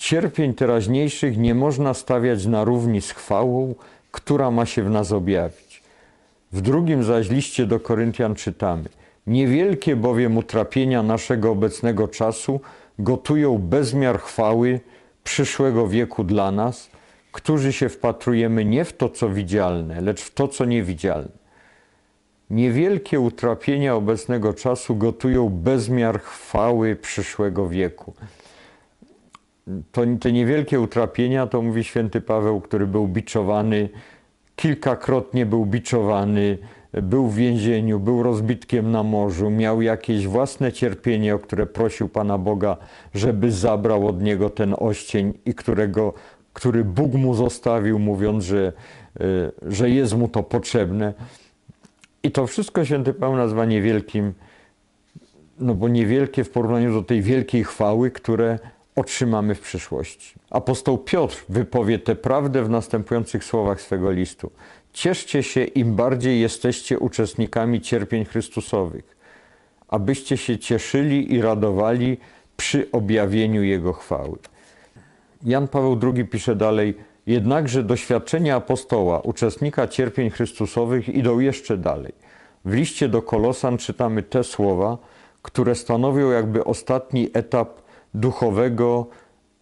Cierpień 0.00 0.54
teraźniejszych 0.54 1.38
nie 1.38 1.54
można 1.54 1.94
stawiać 1.94 2.46
na 2.46 2.64
równi 2.64 3.00
z 3.00 3.10
chwałą, 3.10 3.74
która 4.10 4.50
ma 4.50 4.66
się 4.66 4.82
w 4.82 4.90
nas 4.90 5.12
objawić. 5.12 5.82
W 6.52 6.60
drugim 6.60 7.04
zaś 7.04 7.30
liście 7.30 7.66
do 7.66 7.80
Koryntian 7.80 8.34
czytamy: 8.34 8.84
Niewielkie 9.26 9.96
bowiem 9.96 10.36
utrapienia 10.36 11.02
naszego 11.02 11.50
obecnego 11.50 12.08
czasu 12.08 12.60
gotują 12.98 13.58
bezmiar 13.58 14.20
chwały 14.20 14.80
przyszłego 15.24 15.88
wieku 15.88 16.24
dla 16.24 16.52
nas, 16.52 16.90
którzy 17.32 17.72
się 17.72 17.88
wpatrujemy 17.88 18.64
nie 18.64 18.84
w 18.84 18.92
to, 18.92 19.08
co 19.08 19.28
widzialne, 19.28 20.00
lecz 20.00 20.20
w 20.20 20.34
to, 20.34 20.48
co 20.48 20.64
niewidzialne. 20.64 21.40
Niewielkie 22.50 23.20
utrapienia 23.20 23.94
obecnego 23.94 24.54
czasu 24.54 24.96
gotują 24.96 25.48
bezmiar 25.48 26.20
chwały 26.20 26.96
przyszłego 26.96 27.68
wieku 27.68 28.14
to, 29.92 30.02
te 30.20 30.32
niewielkie 30.32 30.80
utrapienia, 30.80 31.46
to 31.46 31.62
mówi 31.62 31.84
święty 31.84 32.20
Paweł, 32.20 32.60
który 32.60 32.86
był 32.86 33.08
biczowany, 33.08 33.88
kilkakrotnie 34.56 35.46
był 35.46 35.66
biczowany, 35.66 36.58
był 36.92 37.26
w 37.26 37.34
więzieniu, 37.34 38.00
był 38.00 38.22
rozbitkiem 38.22 38.90
na 38.90 39.02
morzu, 39.02 39.50
miał 39.50 39.82
jakieś 39.82 40.26
własne 40.26 40.72
cierpienie, 40.72 41.34
o 41.34 41.38
które 41.38 41.66
prosił 41.66 42.08
Pana 42.08 42.38
Boga, 42.38 42.76
żeby 43.14 43.52
zabrał 43.52 44.06
od 44.06 44.22
niego 44.22 44.50
ten 44.50 44.74
oścień 44.78 45.32
i 45.46 45.54
którego, 45.54 46.14
który 46.52 46.84
Bóg 46.84 47.14
mu 47.14 47.34
zostawił, 47.34 47.98
mówiąc, 47.98 48.44
że, 48.44 48.72
e, 49.20 49.22
że 49.62 49.90
jest 49.90 50.16
mu 50.16 50.28
to 50.28 50.42
potrzebne. 50.42 51.14
I 52.22 52.30
to 52.30 52.46
wszystko 52.46 52.84
święty 52.84 53.14
Paweł 53.14 53.36
nazywa 53.36 53.64
niewielkim, 53.64 54.32
no 55.58 55.74
bo 55.74 55.88
niewielkie 55.88 56.44
w 56.44 56.50
porównaniu 56.50 56.92
do 56.92 57.02
tej 57.02 57.22
wielkiej 57.22 57.64
chwały, 57.64 58.10
które 58.10 58.58
otrzymamy 59.00 59.54
w 59.54 59.60
przyszłości. 59.60 60.34
Apostoł 60.50 60.98
Piotr 60.98 61.44
wypowie 61.48 61.98
tę 61.98 62.16
prawdę 62.16 62.62
w 62.64 62.70
następujących 62.70 63.44
słowach 63.44 63.80
swego 63.80 64.10
listu. 64.10 64.50
Cieszcie 64.92 65.42
się, 65.42 65.64
im 65.64 65.94
bardziej 65.94 66.40
jesteście 66.40 66.98
uczestnikami 66.98 67.80
cierpień 67.80 68.24
Chrystusowych, 68.24 69.16
abyście 69.88 70.36
się 70.36 70.58
cieszyli 70.58 71.34
i 71.34 71.42
radowali 71.42 72.18
przy 72.56 72.90
objawieniu 72.92 73.62
Jego 73.62 73.92
chwały. 73.92 74.38
Jan 75.42 75.68
Paweł 75.68 76.00
II 76.02 76.24
pisze 76.24 76.56
dalej, 76.56 76.94
jednakże 77.26 77.82
doświadczenia 77.82 78.56
apostoła, 78.56 79.20
uczestnika 79.20 79.88
cierpień 79.88 80.30
Chrystusowych 80.30 81.08
idą 81.08 81.38
jeszcze 81.38 81.76
dalej. 81.76 82.12
W 82.64 82.74
liście 82.74 83.08
do 83.08 83.22
Kolosan 83.22 83.78
czytamy 83.78 84.22
te 84.22 84.44
słowa, 84.44 84.98
które 85.42 85.74
stanowią 85.74 86.30
jakby 86.30 86.64
ostatni 86.64 87.30
etap 87.34 87.89
duchowego 88.14 89.06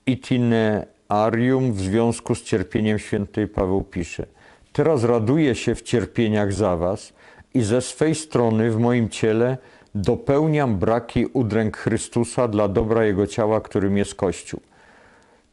itinerarium 0.06 1.72
w 1.72 1.80
związku 1.80 2.34
z 2.34 2.42
cierpieniem 2.42 2.98
świętej 2.98 3.48
Paweł 3.48 3.82
pisze. 3.82 4.26
Teraz 4.72 5.04
raduję 5.04 5.54
się 5.54 5.74
w 5.74 5.82
cierpieniach 5.82 6.52
za 6.52 6.76
was 6.76 7.12
i 7.54 7.62
ze 7.62 7.80
swej 7.80 8.14
strony 8.14 8.70
w 8.70 8.78
moim 8.78 9.08
ciele 9.08 9.58
dopełniam 9.94 10.78
braki 10.78 11.26
udręk 11.26 11.76
Chrystusa 11.76 12.48
dla 12.48 12.68
dobra 12.68 13.04
Jego 13.04 13.26
ciała, 13.26 13.60
którym 13.60 13.96
jest 13.96 14.14
Kościół. 14.14 14.60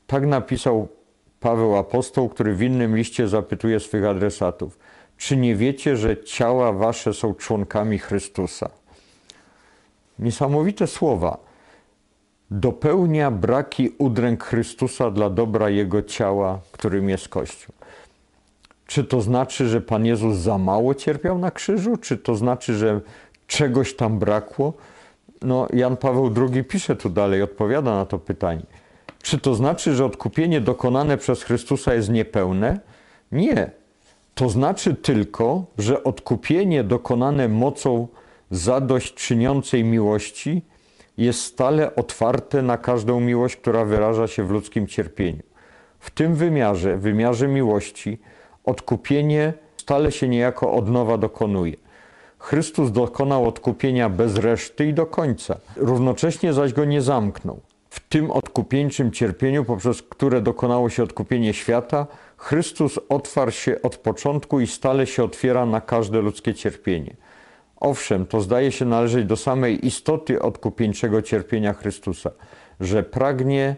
Tak 0.07 0.25
napisał 0.25 0.87
Paweł 1.39 1.75
Apostoł, 1.75 2.29
który 2.29 2.55
w 2.55 2.61
innym 2.61 2.97
liście 2.97 3.27
zapytuje 3.27 3.79
swych 3.79 4.05
adresatów. 4.05 4.79
Czy 5.17 5.37
nie 5.37 5.55
wiecie, 5.55 5.97
że 5.97 6.23
ciała 6.23 6.73
wasze 6.73 7.13
są 7.13 7.33
członkami 7.33 7.99
Chrystusa? 7.99 8.69
Niesamowite 10.19 10.87
słowa 10.87 11.37
dopełnia 12.51 13.31
braki 13.31 13.89
udręk 13.97 14.43
Chrystusa 14.43 15.11
dla 15.11 15.29
dobra 15.29 15.69
Jego 15.69 16.01
ciała, 16.01 16.59
którym 16.71 17.09
jest 17.09 17.29
Kościół. 17.29 17.75
Czy 18.87 19.03
to 19.03 19.21
znaczy, 19.21 19.67
że 19.67 19.81
Pan 19.81 20.05
Jezus 20.05 20.37
za 20.37 20.57
mało 20.57 20.95
cierpiał 20.95 21.37
na 21.37 21.51
krzyżu? 21.51 21.97
Czy 21.97 22.17
to 22.17 22.35
znaczy, 22.35 22.73
że 22.73 23.01
czegoś 23.47 23.95
tam 23.95 24.19
brakło? 24.19 24.73
No, 25.41 25.67
Jan 25.73 25.97
Paweł 25.97 26.31
II 26.51 26.63
pisze 26.63 26.95
tu 26.95 27.09
dalej, 27.09 27.41
odpowiada 27.41 27.95
na 27.95 28.05
to 28.05 28.19
pytanie. 28.19 28.65
Czy 29.21 29.37
to 29.37 29.55
znaczy, 29.55 29.95
że 29.95 30.05
odkupienie 30.05 30.61
dokonane 30.61 31.17
przez 31.17 31.43
Chrystusa 31.43 31.93
jest 31.93 32.09
niepełne? 32.09 32.79
Nie. 33.31 33.71
To 34.35 34.49
znaczy 34.49 34.95
tylko, 34.95 35.65
że 35.77 36.03
odkupienie 36.03 36.83
dokonane 36.83 37.47
mocą 37.47 38.07
zadośćczyniącej 38.51 39.83
miłości 39.83 40.61
jest 41.17 41.41
stale 41.41 41.95
otwarte 41.95 42.61
na 42.61 42.77
każdą 42.77 43.19
miłość, 43.19 43.55
która 43.55 43.85
wyraża 43.85 44.27
się 44.27 44.43
w 44.43 44.51
ludzkim 44.51 44.87
cierpieniu. 44.87 45.43
W 45.99 46.09
tym 46.09 46.35
wymiarze, 46.35 46.97
wymiarze 46.97 47.47
miłości, 47.47 48.19
odkupienie 48.63 49.53
stale 49.77 50.11
się 50.11 50.27
niejako 50.27 50.73
od 50.73 50.89
nowa 50.89 51.17
dokonuje. 51.17 51.75
Chrystus 52.39 52.91
dokonał 52.91 53.47
odkupienia 53.47 54.09
bez 54.09 54.35
reszty 54.35 54.85
i 54.85 54.93
do 54.93 55.05
końca, 55.05 55.57
równocześnie 55.75 56.53
zaś 56.53 56.73
go 56.73 56.85
nie 56.85 57.01
zamknął. 57.01 57.59
W 57.89 57.99
tym 57.99 58.31
odkupieńczym 58.31 59.11
cierpieniu, 59.11 59.65
poprzez 59.65 60.03
które 60.03 60.41
dokonało 60.41 60.89
się 60.89 61.03
odkupienie 61.03 61.53
świata, 61.53 62.07
Chrystus 62.37 62.99
otwarł 63.09 63.51
się 63.51 63.81
od 63.81 63.97
początku 63.97 64.59
i 64.59 64.67
stale 64.67 65.07
się 65.07 65.23
otwiera 65.23 65.65
na 65.65 65.81
każde 65.81 66.21
ludzkie 66.21 66.53
cierpienie. 66.53 67.15
Owszem, 67.79 68.25
to 68.25 68.41
zdaje 68.41 68.71
się 68.71 68.85
należeć 68.85 69.25
do 69.25 69.35
samej 69.35 69.85
istoty 69.85 70.41
odkupieńczego 70.41 71.21
cierpienia 71.21 71.73
Chrystusa, 71.73 72.31
że 72.79 73.03
pragnie 73.03 73.75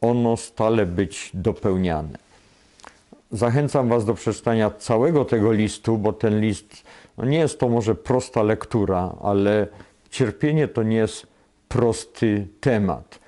ono 0.00 0.36
stale 0.36 0.86
być 0.86 1.30
dopełniane. 1.34 2.18
Zachęcam 3.30 3.88
Was 3.88 4.04
do 4.04 4.14
przeczytania 4.14 4.70
całego 4.70 5.24
tego 5.24 5.52
listu, 5.52 5.98
bo 5.98 6.12
ten 6.12 6.40
list 6.40 6.84
no 7.18 7.24
nie 7.24 7.38
jest 7.38 7.60
to 7.60 7.68
może 7.68 7.94
prosta 7.94 8.42
lektura, 8.42 9.14
ale 9.22 9.66
cierpienie 10.10 10.68
to 10.68 10.82
nie 10.82 10.96
jest 10.96 11.26
prosty 11.68 12.46
temat. 12.60 13.18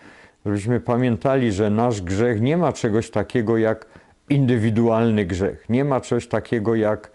Żebyśmy 0.47 0.81
pamiętali, 0.81 1.53
że 1.53 1.71
nasz 1.71 2.03
grzech 2.03 2.41
nie 2.41 2.57
ma 2.57 2.73
czegoś 2.73 3.11
takiego 3.11 3.59
jak 3.59 3.87
indywidualny 4.29 5.25
grzech, 5.25 5.69
nie 5.69 5.85
ma 5.85 6.01
czegoś 6.01 6.27
takiego 6.27 6.75
jak 6.75 7.11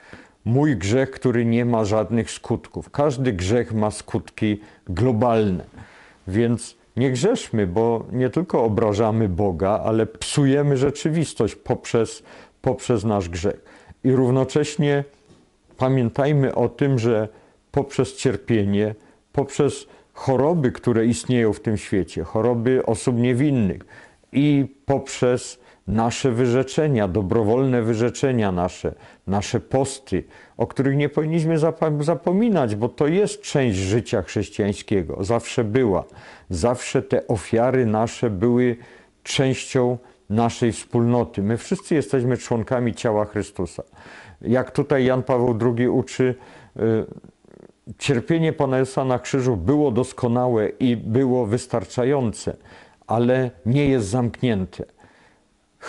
mój 0.46 0.78
grzech, 0.78 1.12
który 1.12 1.46
nie 1.46 1.66
ma 1.66 1.86
żadnych 1.86 2.32
skutków. 2.32 2.90
Każdy 2.90 3.34
grzech 3.34 3.74
ma 3.74 3.92
skutki 3.92 4.60
globalne. 4.88 5.64
Więc 6.28 6.76
nie 6.98 7.12
grzeszmy, 7.12 7.68
bo 7.68 8.06
nie 8.12 8.30
tylko 8.30 8.64
obrażamy 8.64 9.30
Boga, 9.30 9.82
ale 9.84 10.06
psujemy 10.06 10.78
rzeczywistość 10.78 11.56
poprzez, 11.56 12.24
poprzez 12.62 13.04
nasz 13.04 13.30
grzech. 13.30 13.66
I 14.04 14.12
równocześnie 14.12 15.04
pamiętajmy 15.78 16.56
o 16.56 16.70
tym, 16.70 17.00
że 17.00 17.28
poprzez 17.72 18.16
cierpienie, 18.16 18.96
poprzez 19.34 19.88
choroby, 20.14 20.72
które 20.72 21.06
istnieją 21.06 21.54
w 21.54 21.60
tym 21.60 21.78
świecie, 21.78 22.24
choroby 22.24 22.86
osób 22.86 23.16
niewinnych 23.16 23.82
i 24.32 24.66
poprzez 24.86 25.60
nasze 25.90 26.32
wyrzeczenia, 26.32 27.08
dobrowolne 27.08 27.82
wyrzeczenia 27.82 28.52
nasze, 28.52 28.94
nasze 29.28 29.60
posty, 29.60 30.24
o 30.58 30.68
których 30.68 30.98
nie 30.98 31.10
powinniśmy 31.10 31.56
zapominać, 32.00 32.76
bo 32.76 32.90
to 32.90 33.08
jest 33.08 33.42
część 33.42 33.78
życia 33.78 34.22
chrześcijańskiego. 34.22 35.24
Zawsze 35.24 35.64
była. 35.64 36.04
Zawsze 36.50 37.02
te 37.02 37.28
ofiary 37.28 37.86
nasze 37.86 38.30
były 38.30 38.78
częścią 39.24 39.98
naszej 40.30 40.72
wspólnoty. 40.72 41.44
My 41.44 41.58
wszyscy 41.58 41.96
jesteśmy 41.96 42.38
członkami 42.38 42.94
ciała 42.94 43.26
Chrystusa. 43.26 43.84
Jak 44.42 44.72
tutaj 44.72 45.06
Jan 45.06 45.24
Paweł 45.24 45.58
II 45.78 45.88
uczy, 45.88 46.36
y, 46.78 46.82
cierpienie 47.98 48.54
Pana 48.54 48.80
Jezusa 48.80 49.06
na 49.06 49.20
krzyżu 49.20 49.58
było 49.58 49.92
doskonałe 49.92 50.70
i 50.70 50.98
było 50.98 51.46
wystarczające, 51.46 52.56
ale 53.08 53.52
nie 53.66 53.90
jest 53.90 54.08
zamknięte. 54.08 54.99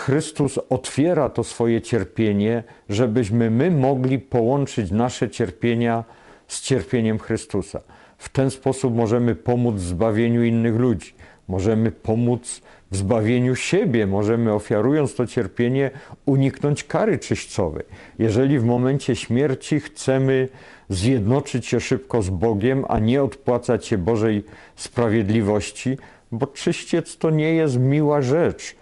Chrystus 0.01 0.59
otwiera 0.69 1.29
to 1.29 1.43
swoje 1.43 1.81
cierpienie, 1.81 2.63
żebyśmy 2.89 3.51
my 3.51 3.71
mogli 3.71 4.19
połączyć 4.19 4.91
nasze 4.91 5.29
cierpienia 5.29 6.03
z 6.47 6.61
cierpieniem 6.61 7.19
Chrystusa. 7.19 7.81
W 8.17 8.29
ten 8.29 8.51
sposób 8.51 8.95
możemy 8.95 9.35
pomóc 9.35 9.75
w 9.75 9.79
zbawieniu 9.79 10.43
innych 10.43 10.75
ludzi, 10.75 11.13
możemy 11.47 11.91
pomóc 11.91 12.61
w 12.91 12.97
zbawieniu 12.97 13.55
siebie, 13.55 14.07
możemy 14.07 14.53
ofiarując 14.53 15.15
to 15.15 15.27
cierpienie 15.27 15.91
uniknąć 16.25 16.83
kary 16.83 17.19
czyścowej. 17.19 17.83
Jeżeli 18.19 18.59
w 18.59 18.63
momencie 18.63 19.15
śmierci 19.15 19.79
chcemy 19.79 20.49
zjednoczyć 20.89 21.65
się 21.65 21.79
szybko 21.79 22.21
z 22.21 22.29
Bogiem, 22.29 22.85
a 22.87 22.99
nie 22.99 23.23
odpłacać 23.23 23.85
się 23.85 23.97
Bożej 23.97 24.43
sprawiedliwości, 24.75 25.97
bo 26.31 26.47
czyściec 26.47 27.17
to 27.17 27.29
nie 27.29 27.53
jest 27.53 27.79
miła 27.79 28.21
rzecz. 28.21 28.80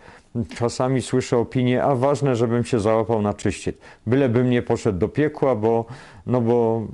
Czasami 0.55 1.01
słyszę 1.01 1.37
opinię, 1.37 1.83
a 1.83 1.95
ważne, 1.95 2.35
żebym 2.35 2.63
się 2.63 2.79
załapał 2.79 3.21
na 3.21 3.33
czyściec. 3.33 3.75
Bylebym 4.07 4.49
nie 4.49 4.61
poszedł 4.61 4.99
do 4.99 5.07
piekła, 5.07 5.55
bo, 5.55 5.85
no 6.25 6.41
bo 6.41 6.87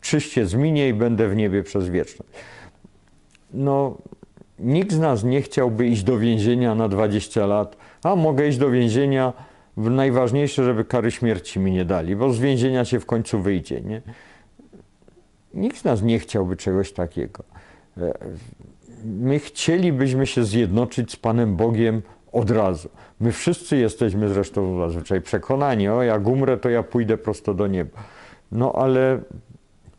czyściec 0.00 0.54
minie 0.54 0.88
i 0.88 0.94
będę 0.94 1.28
w 1.28 1.36
niebie 1.36 1.62
przez 1.62 1.88
wieczność. 1.88 2.32
No, 3.54 3.96
nikt 4.58 4.92
z 4.92 4.98
nas 4.98 5.24
nie 5.24 5.42
chciałby 5.42 5.86
iść 5.86 6.02
do 6.02 6.18
więzienia 6.18 6.74
na 6.74 6.88
20 6.88 7.46
lat, 7.46 7.76
a 8.02 8.16
mogę 8.16 8.48
iść 8.48 8.58
do 8.58 8.70
więzienia, 8.70 9.32
najważniejsze, 9.76 10.64
żeby 10.64 10.84
kary 10.84 11.10
śmierci 11.10 11.60
mi 11.60 11.72
nie 11.72 11.84
dali, 11.84 12.16
bo 12.16 12.32
z 12.32 12.38
więzienia 12.38 12.84
się 12.84 13.00
w 13.00 13.06
końcu 13.06 13.42
wyjdzie, 13.42 13.80
nie? 13.80 14.02
Nikt 15.54 15.78
z 15.78 15.84
nas 15.84 16.02
nie 16.02 16.18
chciałby 16.18 16.56
czegoś 16.56 16.92
takiego. 16.92 17.44
My 19.04 19.38
chcielibyśmy 19.38 20.26
się 20.26 20.44
zjednoczyć 20.44 21.12
z 21.12 21.16
Panem 21.16 21.56
Bogiem 21.56 22.02
od 22.32 22.50
razu. 22.50 22.88
My 23.20 23.32
wszyscy 23.32 23.76
jesteśmy 23.76 24.28
zresztą 24.28 24.78
zazwyczaj 24.78 25.20
przekonani, 25.20 25.88
o 25.88 26.02
jak 26.02 26.26
umrę, 26.26 26.56
to 26.56 26.68
ja 26.68 26.82
pójdę 26.82 27.18
prosto 27.18 27.54
do 27.54 27.66
nieba. 27.66 27.98
No 28.52 28.72
ale 28.72 29.20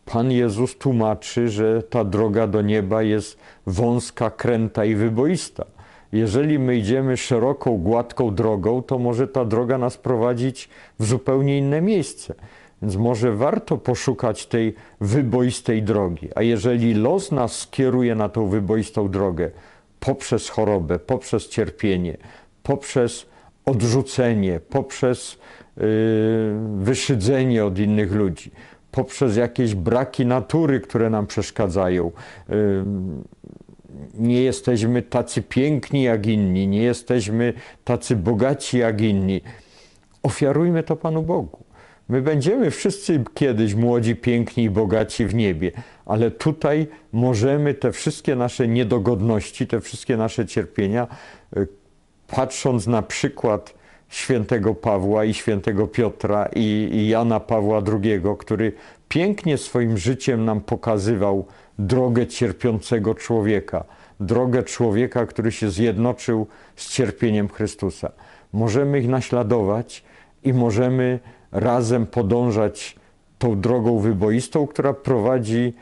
Pan 0.05 0.31
Jezus 0.31 0.77
tłumaczy, 0.77 1.49
że 1.49 1.83
ta 1.83 2.03
droga 2.03 2.47
do 2.47 2.61
nieba 2.61 3.03
jest 3.03 3.39
wąska, 3.67 4.31
kręta 4.31 4.85
i 4.85 4.95
wyboista. 4.95 5.65
Jeżeli 6.11 6.59
my 6.59 6.75
idziemy 6.75 7.17
szeroką, 7.17 7.77
gładką 7.77 8.35
drogą, 8.35 8.83
to 8.83 8.99
może 8.99 9.27
ta 9.27 9.45
droga 9.45 9.77
nas 9.77 9.97
prowadzić 9.97 10.69
w 10.99 11.05
zupełnie 11.05 11.57
inne 11.57 11.81
miejsce. 11.81 12.35
Więc 12.81 12.95
może 12.95 13.35
warto 13.35 13.77
poszukać 13.77 14.45
tej 14.45 14.75
wyboistej 15.01 15.83
drogi. 15.83 16.29
A 16.35 16.41
jeżeli 16.41 16.93
los 16.93 17.31
nas 17.31 17.59
skieruje 17.59 18.15
na 18.15 18.29
tą 18.29 18.47
wyboistą 18.47 19.09
drogę 19.09 19.51
poprzez 19.99 20.49
chorobę, 20.49 20.99
poprzez 20.99 21.47
cierpienie, 21.47 22.17
poprzez 22.63 23.25
odrzucenie, 23.65 24.59
poprzez 24.69 25.37
yy, 25.77 25.83
wyszydzenie 26.77 27.65
od 27.65 27.79
innych 27.79 28.11
ludzi, 28.11 28.51
poprzez 28.91 29.35
jakieś 29.35 29.75
braki 29.75 30.25
natury, 30.25 30.79
które 30.79 31.09
nam 31.09 31.27
przeszkadzają. 31.27 32.11
Nie 34.13 34.43
jesteśmy 34.43 35.01
tacy 35.01 35.41
piękni 35.41 36.03
jak 36.03 36.25
inni, 36.25 36.67
nie 36.67 36.81
jesteśmy 36.81 37.53
tacy 37.83 38.15
bogaci 38.15 38.77
jak 38.77 39.01
inni. 39.01 39.41
Ofiarujmy 40.23 40.83
to 40.83 40.95
Panu 40.95 41.21
Bogu. 41.21 41.68
My 42.09 42.21
będziemy 42.21 42.71
wszyscy 42.71 43.23
kiedyś 43.33 43.73
młodzi, 43.75 44.15
piękni 44.15 44.63
i 44.63 44.69
bogaci 44.69 45.25
w 45.25 45.35
niebie, 45.35 45.71
ale 46.05 46.31
tutaj 46.31 46.87
możemy 47.11 47.73
te 47.73 47.91
wszystkie 47.91 48.35
nasze 48.35 48.67
niedogodności, 48.67 49.67
te 49.67 49.81
wszystkie 49.81 50.17
nasze 50.17 50.45
cierpienia, 50.45 51.07
y, 51.57 51.67
patrząc 52.27 52.87
na 52.87 53.01
przykład 53.01 53.73
świętego 54.09 54.75
Pawła 54.75 55.25
i 55.25 55.33
świętego 55.33 55.87
Piotra 55.87 56.49
i, 56.55 56.89
i 56.91 57.07
Jana 57.07 57.39
Pawła 57.39 57.81
II, 58.03 58.21
który 58.39 58.73
pięknie 59.09 59.57
swoim 59.57 59.97
życiem 59.97 60.45
nam 60.45 60.61
pokazywał 60.61 61.45
drogę 61.79 62.27
cierpiącego 62.27 63.15
człowieka, 63.15 63.83
drogę 64.19 64.63
człowieka, 64.63 65.25
który 65.25 65.51
się 65.51 65.69
zjednoczył 65.69 66.47
z 66.75 66.89
cierpieniem 66.89 67.47
Chrystusa. 67.47 68.11
Możemy 68.53 68.99
ich 68.99 69.07
naśladować 69.07 70.03
i 70.43 70.53
możemy 70.53 71.19
razem 71.51 72.05
podążać 72.05 72.95
tą 73.39 73.61
drogą 73.61 73.99
wyboistą, 73.99 74.67
która 74.67 74.93
prowadzi 74.93 75.73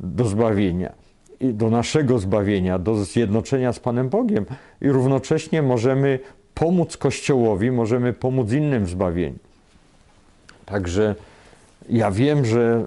do 0.00 0.24
zbawienia, 0.24 0.92
do 1.40 1.70
naszego 1.70 2.18
zbawienia, 2.18 2.78
do 2.78 3.04
zjednoczenia 3.04 3.72
z 3.72 3.80
Panem 3.80 4.08
Bogiem. 4.08 4.46
I 4.80 4.88
równocześnie 4.88 5.62
możemy 5.62 6.18
pomóc 6.54 6.96
Kościołowi, 6.96 7.70
możemy 7.70 8.12
pomóc 8.12 8.52
innym 8.52 8.84
w 8.84 8.88
zbawieniu. 8.88 9.38
Także 10.66 11.14
ja 11.88 12.10
wiem, 12.10 12.44
że 12.44 12.86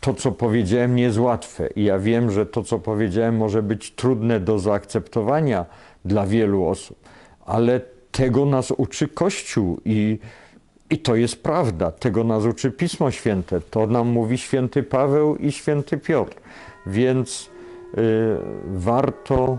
to, 0.00 0.14
co 0.14 0.32
powiedziałem, 0.32 0.96
nie 0.96 1.02
jest 1.02 1.18
łatwe. 1.18 1.68
I 1.76 1.84
ja 1.84 1.98
wiem, 1.98 2.30
że 2.30 2.46
to, 2.46 2.62
co 2.62 2.78
powiedziałem, 2.78 3.36
może 3.36 3.62
być 3.62 3.90
trudne 3.90 4.40
do 4.40 4.58
zaakceptowania 4.58 5.66
dla 6.04 6.26
wielu 6.26 6.66
osób, 6.66 6.96
ale 7.46 7.80
tego 8.12 8.44
nas 8.44 8.70
uczy 8.70 9.08
Kościół 9.08 9.80
i, 9.84 10.18
i 10.90 10.98
to 10.98 11.14
jest 11.16 11.42
prawda. 11.42 11.90
Tego 11.90 12.24
nas 12.24 12.44
uczy 12.44 12.70
Pismo 12.70 13.10
Święte. 13.10 13.60
To 13.60 13.86
nam 13.86 14.08
mówi 14.08 14.38
święty 14.38 14.82
Paweł 14.82 15.36
i 15.36 15.52
święty 15.52 15.98
Piotr. 15.98 16.36
Więc 16.86 17.50
y, 17.98 18.00
warto 18.66 19.58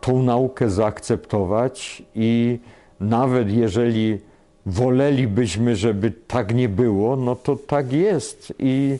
tą 0.00 0.22
naukę 0.22 0.70
zaakceptować 0.70 2.02
i 2.14 2.58
nawet 3.00 3.50
jeżeli 3.50 4.18
wolelibyśmy, 4.66 5.76
żeby 5.76 6.12
tak 6.26 6.54
nie 6.54 6.68
było, 6.68 7.16
no 7.16 7.36
to 7.36 7.56
tak 7.56 7.92
jest 7.92 8.52
i, 8.58 8.98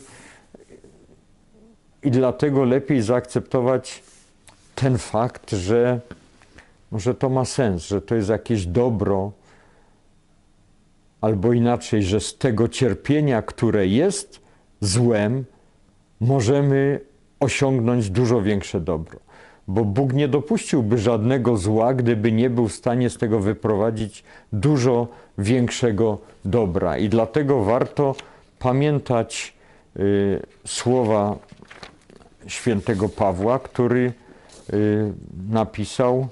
i 2.03 2.11
dlatego 2.11 2.63
lepiej 2.63 3.01
zaakceptować 3.01 4.03
ten 4.75 4.97
fakt, 4.97 5.51
że 5.51 5.99
może 6.91 7.15
to 7.15 7.29
ma 7.29 7.45
sens, 7.45 7.87
że 7.87 8.01
to 8.01 8.15
jest 8.15 8.29
jakieś 8.29 8.65
dobro, 8.65 9.31
albo 11.25 11.53
inaczej, 11.53 12.03
że 12.03 12.19
z 12.19 12.37
tego 12.37 12.67
cierpienia, 12.67 13.41
które 13.41 13.87
jest 13.87 14.41
złem, 14.81 15.45
możemy 16.19 16.99
osiągnąć 17.39 18.09
dużo 18.09 18.41
większe 18.41 18.81
dobro 18.81 19.19
bo 19.67 19.85
Bóg 19.85 20.13
nie 20.13 20.27
dopuściłby 20.27 20.97
żadnego 20.97 21.57
zła, 21.57 21.93
gdyby 21.93 22.31
nie 22.31 22.49
był 22.49 22.67
w 22.67 22.73
stanie 22.73 23.09
z 23.09 23.17
tego 23.17 23.39
wyprowadzić 23.39 24.23
dużo 24.53 25.07
większego 25.37 26.17
dobra. 26.45 26.97
I 26.97 27.09
dlatego 27.09 27.63
warto 27.63 28.15
pamiętać 28.59 29.53
y, 29.99 30.41
słowa 30.65 31.37
świętego 32.47 33.09
Pawła, 33.09 33.59
który 33.59 34.13
y, 34.73 35.13
napisał, 35.49 36.27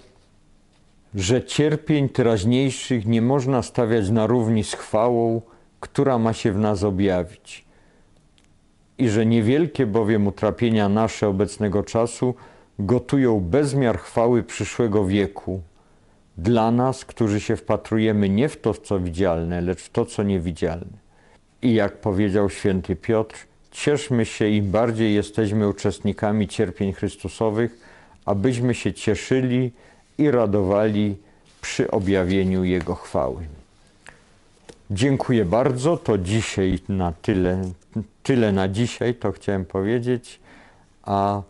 że 1.15 1.43
cierpień 1.43 2.09
teraźniejszych 2.09 3.05
nie 3.05 3.21
można 3.21 3.61
stawiać 3.61 4.09
na 4.09 4.27
równi 4.27 4.63
z 4.63 4.73
chwałą, 4.73 5.41
która 5.79 6.19
ma 6.19 6.33
się 6.33 6.51
w 6.51 6.57
nas 6.57 6.83
objawić. 6.83 7.65
I 8.97 9.09
że 9.09 9.25
niewielkie 9.25 9.85
bowiem 9.85 10.27
utrapienia 10.27 10.89
nasze 10.89 11.27
obecnego 11.27 11.83
czasu 11.83 12.35
gotują 12.79 13.39
bezmiar 13.39 13.99
chwały 13.99 14.43
przyszłego 14.43 15.05
wieku 15.05 15.61
dla 16.37 16.71
nas, 16.71 17.05
którzy 17.05 17.41
się 17.41 17.55
wpatrujemy 17.55 18.29
nie 18.29 18.49
w 18.49 18.61
to, 18.61 18.73
co 18.73 18.99
widzialne, 18.99 19.61
lecz 19.61 19.81
w 19.81 19.89
to, 19.89 20.05
co 20.05 20.23
niewidzialne. 20.23 21.03
I 21.61 21.73
jak 21.73 21.97
powiedział 21.97 22.49
święty 22.49 22.95
Piotr, 22.95 23.47
cieszmy 23.71 24.25
się 24.25 24.47
im 24.47 24.71
bardziej 24.71 25.13
jesteśmy 25.13 25.67
uczestnikami 25.67 26.47
cierpień 26.47 26.93
Chrystusowych, 26.93 27.79
abyśmy 28.25 28.73
się 28.73 28.93
cieszyli 28.93 29.71
i 30.17 30.31
radowali 30.31 31.15
przy 31.61 31.91
objawieniu 31.91 32.63
Jego 32.63 32.95
chwały. 32.95 33.47
Dziękuję 34.91 35.45
bardzo. 35.45 35.97
To 35.97 36.17
dzisiaj 36.17 36.79
na 36.89 37.11
tyle, 37.11 37.61
tyle 38.23 38.51
na 38.51 38.67
dzisiaj, 38.67 39.15
to 39.15 39.31
chciałem 39.31 39.65
powiedzieć. 39.65 40.39
A 41.03 41.41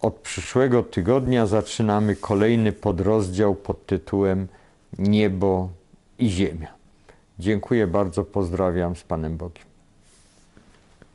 od 0.00 0.14
przyszłego 0.14 0.82
tygodnia 0.82 1.46
zaczynamy 1.46 2.16
kolejny 2.16 2.72
podrozdział 2.72 3.54
pod 3.54 3.86
tytułem 3.86 4.48
niebo 4.98 5.68
i 6.18 6.30
ziemia. 6.30 6.72
Dziękuję 7.38 7.86
bardzo, 7.86 8.24
pozdrawiam 8.24 8.96
z 8.96 9.02
Panem 9.02 9.36
Bogiem. 9.36 9.71